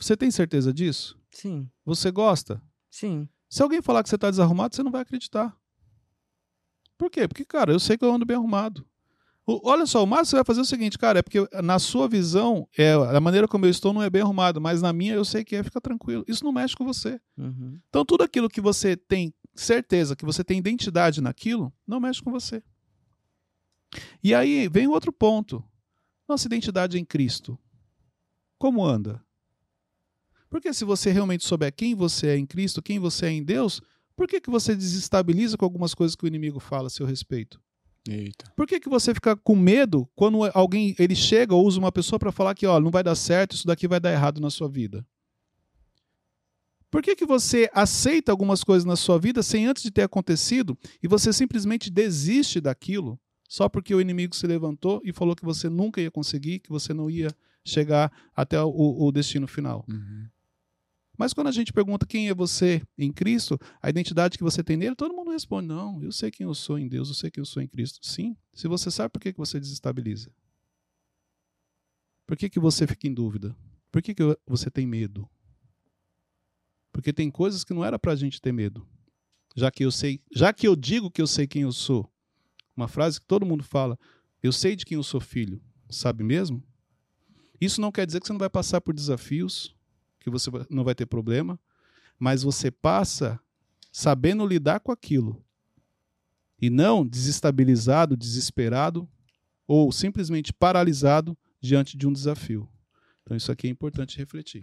[0.00, 1.18] Você tem certeza disso?
[1.30, 1.68] Sim.
[1.84, 2.62] Você gosta?
[2.90, 3.28] Sim.
[3.48, 5.56] Se alguém falar que você está desarrumado, você não vai acreditar.
[6.96, 7.26] Por quê?
[7.28, 8.86] Porque, cara, eu sei que eu ando bem arrumado.
[9.46, 12.68] O, olha só, o você vai fazer o seguinte, cara, é porque na sua visão,
[12.76, 15.44] é, a maneira como eu estou não é bem arrumado, mas na minha eu sei
[15.44, 16.24] que é, fica tranquilo.
[16.28, 17.20] Isso não mexe com você.
[17.36, 17.80] Uhum.
[17.88, 22.30] Então, tudo aquilo que você tem certeza, que você tem identidade naquilo, não mexe com
[22.30, 22.62] você.
[24.22, 25.64] E aí vem outro ponto.
[26.28, 27.58] Nossa identidade em Cristo.
[28.58, 29.24] Como anda?
[30.50, 33.80] Porque se você realmente souber quem você é em Cristo, quem você é em Deus,
[34.16, 37.60] por que, que você desestabiliza com algumas coisas que o inimigo fala a seu respeito?
[38.08, 38.52] Eita.
[38.56, 42.18] Por que, que você fica com medo quando alguém ele chega ou usa uma pessoa
[42.18, 44.68] para falar que ó, não vai dar certo, isso daqui vai dar errado na sua
[44.68, 45.06] vida?
[46.90, 50.76] Por que, que você aceita algumas coisas na sua vida sem antes de ter acontecido
[51.00, 55.68] e você simplesmente desiste daquilo só porque o inimigo se levantou e falou que você
[55.68, 57.28] nunca ia conseguir, que você não ia
[57.64, 59.84] chegar até o, o destino final?
[59.88, 60.26] Uhum.
[61.20, 64.74] Mas quando a gente pergunta quem é você em Cristo, a identidade que você tem
[64.74, 67.42] nele, todo mundo responde: não, eu sei quem eu sou em Deus, eu sei quem
[67.42, 67.98] eu sou em Cristo.
[68.00, 70.32] Sim, se você sabe por que, você desestabiliza.
[72.26, 73.54] Por que, que você fica em dúvida?
[73.92, 75.28] Por que, que você tem medo?
[76.90, 78.88] Porque tem coisas que não era para a gente ter medo.
[79.54, 82.10] Já que eu sei, já que eu digo que eu sei quem eu sou,
[82.74, 83.98] uma frase que todo mundo fala,
[84.42, 86.64] eu sei de quem eu sou filho, sabe mesmo?
[87.60, 89.76] Isso não quer dizer que você não vai passar por desafios,
[90.20, 91.58] que você não vai ter problema,
[92.18, 93.40] mas você passa
[93.90, 95.42] sabendo lidar com aquilo
[96.60, 99.08] e não desestabilizado, desesperado
[99.66, 102.68] ou simplesmente paralisado diante de um desafio.
[103.22, 104.62] Então isso aqui é importante refletir.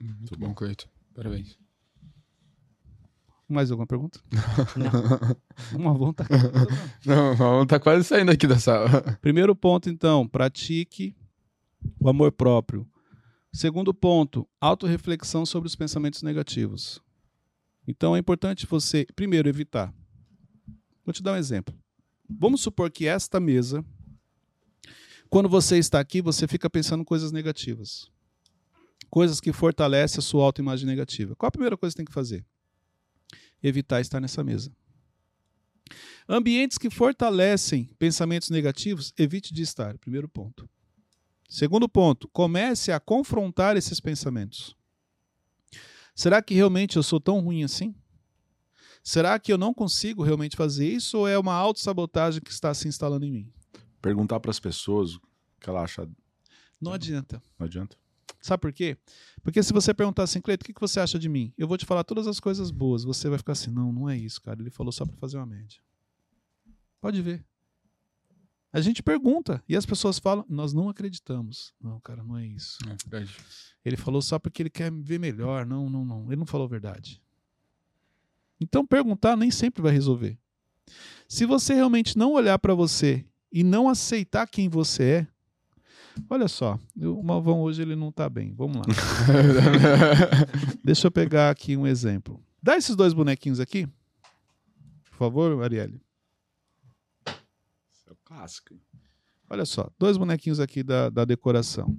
[0.00, 0.88] Muito bom, Cleito.
[1.14, 1.58] Parabéns.
[3.48, 4.20] Mais alguma pergunta?
[4.76, 5.78] Não.
[5.78, 6.24] Uma avon tá...
[7.04, 8.88] Não, uma avon tá quase saindo aqui da sala.
[9.20, 11.14] Primeiro ponto, então, pratique
[12.00, 12.88] o amor próprio.
[13.54, 17.00] Segundo ponto, autorreflexão sobre os pensamentos negativos.
[17.86, 19.94] Então é importante você, primeiro, evitar.
[21.04, 21.74] Vou te dar um exemplo.
[22.28, 23.84] Vamos supor que esta mesa,
[25.30, 28.10] quando você está aqui, você fica pensando coisas negativas.
[29.08, 31.36] Coisas que fortalecem a sua autoimagem negativa.
[31.36, 32.44] Qual a primeira coisa que tem que fazer?
[33.68, 34.70] evitar estar nessa mesa.
[36.28, 39.98] Ambientes que fortalecem pensamentos negativos, evite de estar.
[39.98, 40.68] Primeiro ponto.
[41.48, 44.76] Segundo ponto, comece a confrontar esses pensamentos.
[46.14, 47.94] Será que realmente eu sou tão ruim assim?
[49.02, 52.88] Será que eu não consigo realmente fazer isso ou é uma autossabotagem que está se
[52.88, 53.52] instalando em mim?
[54.00, 55.20] Perguntar para as pessoas o
[55.60, 56.08] que ela acha.
[56.80, 57.42] Não adianta.
[57.58, 57.96] Não adianta.
[58.40, 58.96] Sabe por quê?
[59.42, 61.52] Porque se você perguntar assim, Cleito, o que você acha de mim?
[61.56, 63.04] Eu vou te falar todas as coisas boas.
[63.04, 64.60] Você vai ficar assim, não, não é isso, cara.
[64.60, 65.80] Ele falou só para fazer uma média.
[67.00, 67.44] Pode ver.
[68.74, 71.72] A gente pergunta e as pessoas falam, nós não acreditamos.
[71.80, 72.76] Não, cara, não é isso.
[72.82, 73.36] É verdade.
[73.84, 75.64] Ele falou só porque ele quer me ver melhor.
[75.64, 76.26] Não, não, não.
[76.26, 77.22] Ele não falou a verdade.
[78.60, 80.36] Então perguntar nem sempre vai resolver.
[81.28, 85.26] Se você realmente não olhar para você e não aceitar quem você é,
[86.28, 88.52] olha só, o Malvão hoje ele não está bem.
[88.56, 88.82] Vamos lá.
[90.82, 92.42] Deixa eu pegar aqui um exemplo.
[92.60, 93.86] Dá esses dois bonequinhos aqui,
[95.10, 96.03] por favor, Arielle.
[98.24, 98.74] Clássico.
[99.48, 101.96] Olha só, dois bonequinhos aqui da, da decoração.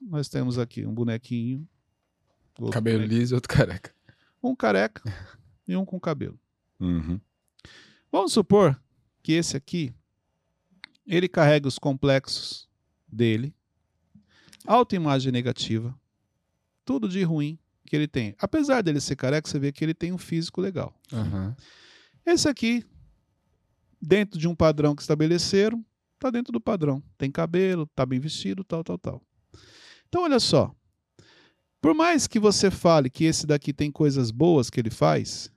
[0.00, 1.68] Nós temos aqui um bonequinho.
[2.70, 3.20] Cabelo bonequinho.
[3.20, 3.94] liso e outro careca.
[4.42, 5.02] Um careca
[5.66, 6.38] e um com cabelo.
[6.78, 7.20] Uhum.
[8.12, 8.80] Vamos supor
[9.22, 9.94] que esse aqui
[11.06, 12.68] ele carrega os complexos
[13.08, 13.54] dele,
[14.66, 15.98] autoimagem negativa,
[16.84, 18.34] tudo de ruim que ele tem.
[18.38, 20.98] Apesar dele ser careca, você vê que ele tem um físico legal.
[21.12, 21.54] Uhum.
[22.24, 22.84] Esse aqui,
[24.04, 25.84] dentro de um padrão que estabeleceram,
[26.18, 27.02] tá dentro do padrão.
[27.16, 29.22] Tem cabelo, tá bem vestido, tal, tal, tal.
[30.08, 30.74] Então, olha só.
[31.80, 35.50] Por mais que você fale que esse daqui tem coisas boas que ele faz,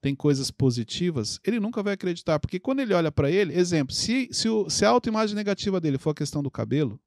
[0.00, 2.38] tem coisas positivas, ele nunca vai acreditar.
[2.38, 5.98] Porque quando ele olha para ele, exemplo, se, se, o, se a autoimagem negativa dele
[5.98, 7.00] for a questão do cabelo,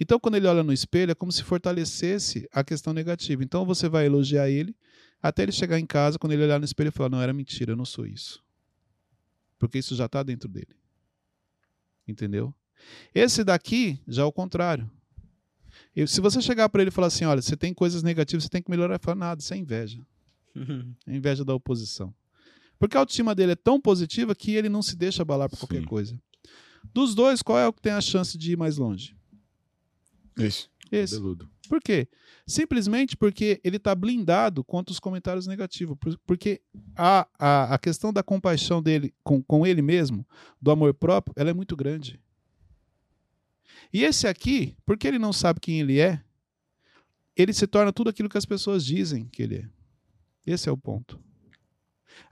[0.00, 3.44] então quando ele olha no espelho é como se fortalecesse a questão negativa.
[3.44, 4.74] Então você vai elogiar ele
[5.22, 7.72] até ele chegar em casa, quando ele olhar no espelho e falar: Não, era mentira,
[7.72, 8.42] eu não sou isso.
[9.58, 10.76] Porque isso já está dentro dele.
[12.06, 12.54] Entendeu?
[13.14, 14.90] Esse daqui já é o contrário.
[15.94, 18.48] E se você chegar para ele e falar assim: Olha, você tem coisas negativas, você
[18.50, 20.04] tem que melhorar, ele fala: Nada, isso é inveja.
[21.06, 22.14] É inveja da oposição.
[22.78, 25.84] Porque a autoestima dele é tão positiva que ele não se deixa abalar por qualquer
[25.84, 26.20] coisa.
[26.94, 29.16] Dos dois, qual é o que tem a chance de ir mais longe?
[30.36, 30.68] Esse.
[30.90, 31.14] Esse.
[31.14, 31.50] Cabeludo.
[31.68, 32.08] Por quê?
[32.46, 35.96] Simplesmente porque ele está blindado contra os comentários negativos.
[36.26, 36.60] Porque
[36.96, 40.26] a, a, a questão da compaixão dele com, com ele mesmo,
[40.60, 42.20] do amor próprio, ela é muito grande.
[43.92, 46.22] E esse aqui, porque ele não sabe quem ele é,
[47.36, 49.68] ele se torna tudo aquilo que as pessoas dizem que ele é.
[50.46, 51.20] Esse é o ponto.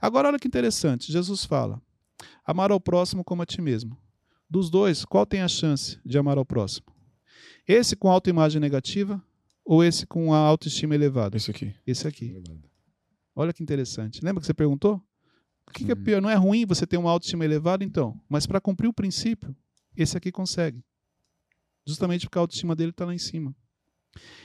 [0.01, 1.11] Agora, olha que interessante.
[1.11, 1.81] Jesus fala:
[2.45, 3.97] amar ao próximo como a ti mesmo.
[4.49, 6.96] Dos dois, qual tem a chance de amar ao próximo?
[7.67, 9.21] Esse com autoimagem negativa
[9.63, 11.35] ou esse com a autoestima elevada?
[11.35, 11.73] Esse aqui.
[11.85, 12.41] Esse aqui.
[13.35, 14.23] Olha que interessante.
[14.23, 15.01] Lembra que você perguntou?
[15.67, 16.21] O que, que é pior?
[16.21, 18.19] Não é ruim você ter uma autoestima elevada, então?
[18.29, 19.55] Mas para cumprir o princípio,
[19.95, 20.83] esse aqui consegue.
[21.85, 23.55] Justamente porque a autoestima dele está lá em cima.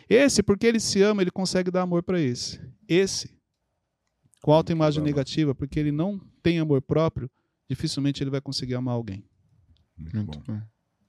[0.09, 2.61] Esse, porque ele se ama, ele consegue dar amor para esse.
[2.89, 3.35] Esse,
[4.43, 7.31] com autoimagem negativa, porque ele não tem amor próprio,
[7.69, 9.25] dificilmente ele vai conseguir amar alguém.
[9.97, 10.61] Muito bom.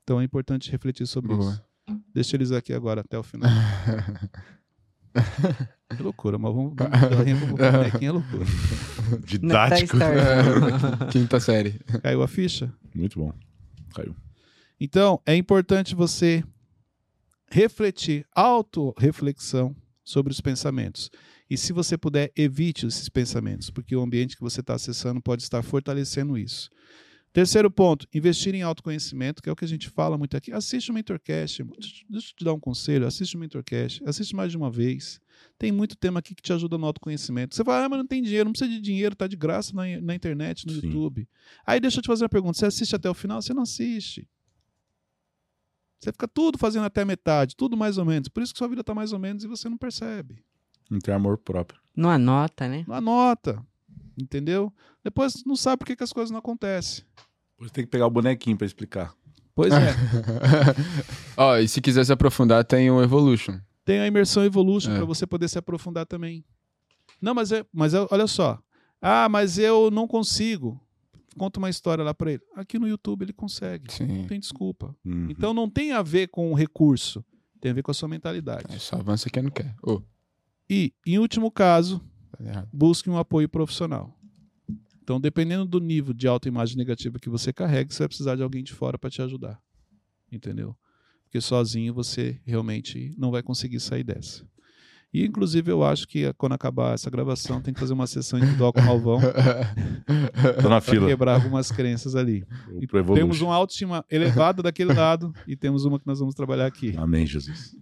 [0.04, 1.52] Então é importante refletir sobre Boa.
[1.52, 1.64] isso.
[2.14, 3.50] Deixa eles aqui agora até o final.
[5.96, 8.46] que loucura, mas vamos dar um bonequinho, é loucura.
[9.26, 9.98] Didático.
[11.12, 11.80] Quinta série.
[12.02, 12.74] Caiu a ficha?
[12.96, 13.34] Muito bom.
[13.94, 14.16] Caiu.
[14.80, 16.44] Então, é importante você
[17.50, 21.10] refletir, auto-reflexão sobre os pensamentos.
[21.50, 25.44] E se você puder, evite esses pensamentos, porque o ambiente que você está acessando pode
[25.44, 26.70] estar fortalecendo isso.
[27.34, 30.54] Terceiro ponto, investir em autoconhecimento, que é o que a gente fala muito aqui.
[30.54, 31.64] Assiste o Mentorcast.
[31.64, 33.08] Deixa eu te dar um conselho.
[33.08, 34.04] Assiste o Mentorcast.
[34.06, 35.20] Assiste mais de uma vez.
[35.58, 37.56] Tem muito tema aqui que te ajuda no autoconhecimento.
[37.56, 40.00] Você fala, ah, mas não tem dinheiro, não precisa de dinheiro, tá de graça na,
[40.00, 40.86] na internet, no Sim.
[40.86, 41.28] YouTube.
[41.66, 42.56] Aí deixa eu te fazer uma pergunta.
[42.56, 43.42] Você assiste até o final?
[43.42, 44.30] Você não assiste.
[46.00, 48.28] Você fica tudo fazendo até a metade, tudo mais ou menos.
[48.28, 50.44] Por isso que sua vida está mais ou menos e você não percebe.
[50.88, 51.80] Não tem amor próprio.
[51.96, 52.86] Não anota, né?
[52.88, 53.66] Não anota.
[54.18, 54.72] Entendeu?
[55.04, 57.04] Depois não sabe por que, que as coisas não acontecem.
[57.60, 59.14] Você tem que pegar o bonequinho pra explicar.
[59.56, 59.94] Pois é.
[61.38, 63.60] Ó, e se quiser se aprofundar, tem o Evolution.
[63.86, 64.96] Tem a imersão Evolution É.
[64.98, 66.44] para você poder se aprofundar também.
[67.22, 68.60] Não, mas, é, mas é- olha só.
[69.02, 70.80] Ah, mas eu não consigo.
[71.38, 72.42] Conta uma história lá para ele.
[72.56, 73.86] Aqui no YouTube ele consegue.
[74.02, 74.28] Não Sim.
[74.28, 74.96] tem desculpa.
[75.04, 75.28] Uhum.
[75.30, 77.24] Então não tem a ver com o recurso.
[77.60, 78.66] Tem a ver com a sua mentalidade.
[78.76, 79.74] É só avança quem não quer.
[79.82, 80.02] Ô,
[80.70, 82.02] E, em último caso,
[82.38, 84.18] tá busque um apoio profissional.
[85.02, 88.64] Então, dependendo do nível de autoimagem negativa que você carrega, você vai precisar de alguém
[88.64, 89.60] de fora para te ajudar.
[90.32, 90.76] Entendeu?
[91.26, 94.46] Porque sozinho você realmente não vai conseguir sair dessa.
[95.14, 98.40] E, inclusive, eu acho que eh, quando acabar essa gravação, tem que fazer uma sessão
[98.40, 99.20] individual com o Malvão
[100.60, 101.08] Tô na para fila.
[101.08, 102.44] quebrar algumas crenças ali.
[102.82, 106.96] E temos uma autoestima elevada daquele lado e temos uma que nós vamos trabalhar aqui.
[106.98, 107.76] Amém, Jesus.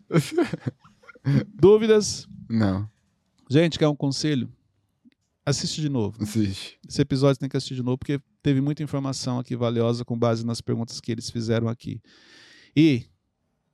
[1.53, 2.27] Dúvidas?
[2.49, 2.89] Não.
[3.51, 4.49] Gente, quer um conselho?
[5.45, 6.23] assiste de novo.
[6.23, 6.79] Assiste.
[6.87, 10.45] Esse episódio tem que assistir de novo, porque teve muita informação aqui valiosa com base
[10.45, 12.01] nas perguntas que eles fizeram aqui.
[12.73, 13.03] E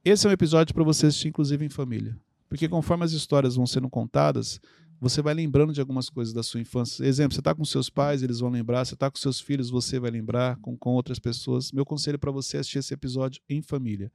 [0.03, 2.17] esse é um episódio para você assistir, inclusive, em família.
[2.49, 4.59] Porque conforme as histórias vão sendo contadas,
[4.99, 7.05] você vai lembrando de algumas coisas da sua infância.
[7.05, 8.83] Exemplo, você está com seus pais, eles vão lembrar.
[8.83, 10.57] Você está com seus filhos, você vai lembrar.
[10.57, 11.71] Com, com outras pessoas.
[11.71, 14.11] Meu conselho para você é assistir esse episódio em família.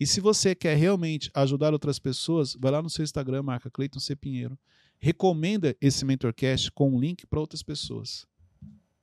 [0.00, 4.00] E se você quer realmente ajudar outras pessoas, vai lá no seu Instagram, marca Cleiton
[4.00, 4.16] C.
[4.16, 4.58] Pinheiro.
[5.04, 8.24] Recomenda esse Mentorcast com um link para outras pessoas.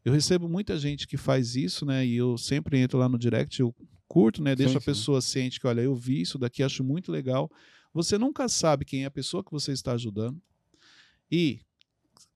[0.05, 2.05] Eu recebo muita gente que faz isso, né?
[2.05, 3.75] E eu sempre entro lá no direct, eu
[4.07, 4.55] curto, né?
[4.55, 7.51] Deixo sim, a pessoa ciente que, olha, eu vi isso daqui, acho muito legal.
[7.93, 10.41] Você nunca sabe quem é a pessoa que você está ajudando.
[11.29, 11.59] E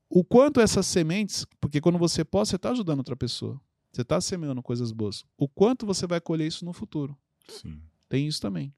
[0.09, 3.61] o quanto essas sementes, porque quando você posta, você está ajudando outra pessoa.
[3.93, 5.23] Você está semeando coisas boas.
[5.37, 7.17] O quanto você vai colher isso no futuro.
[7.47, 7.79] Sim.
[8.09, 8.73] Tem isso também.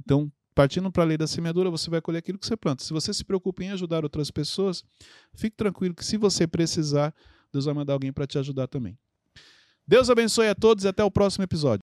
[0.00, 2.84] Então, partindo para a lei da semeadura, você vai colher aquilo que você planta.
[2.84, 4.84] Se você se preocupa em ajudar outras pessoas,
[5.34, 7.14] fique tranquilo que se você precisar,
[7.52, 8.96] Deus vai mandar alguém para te ajudar também.
[9.86, 11.84] Deus abençoe a todos e até o próximo episódio.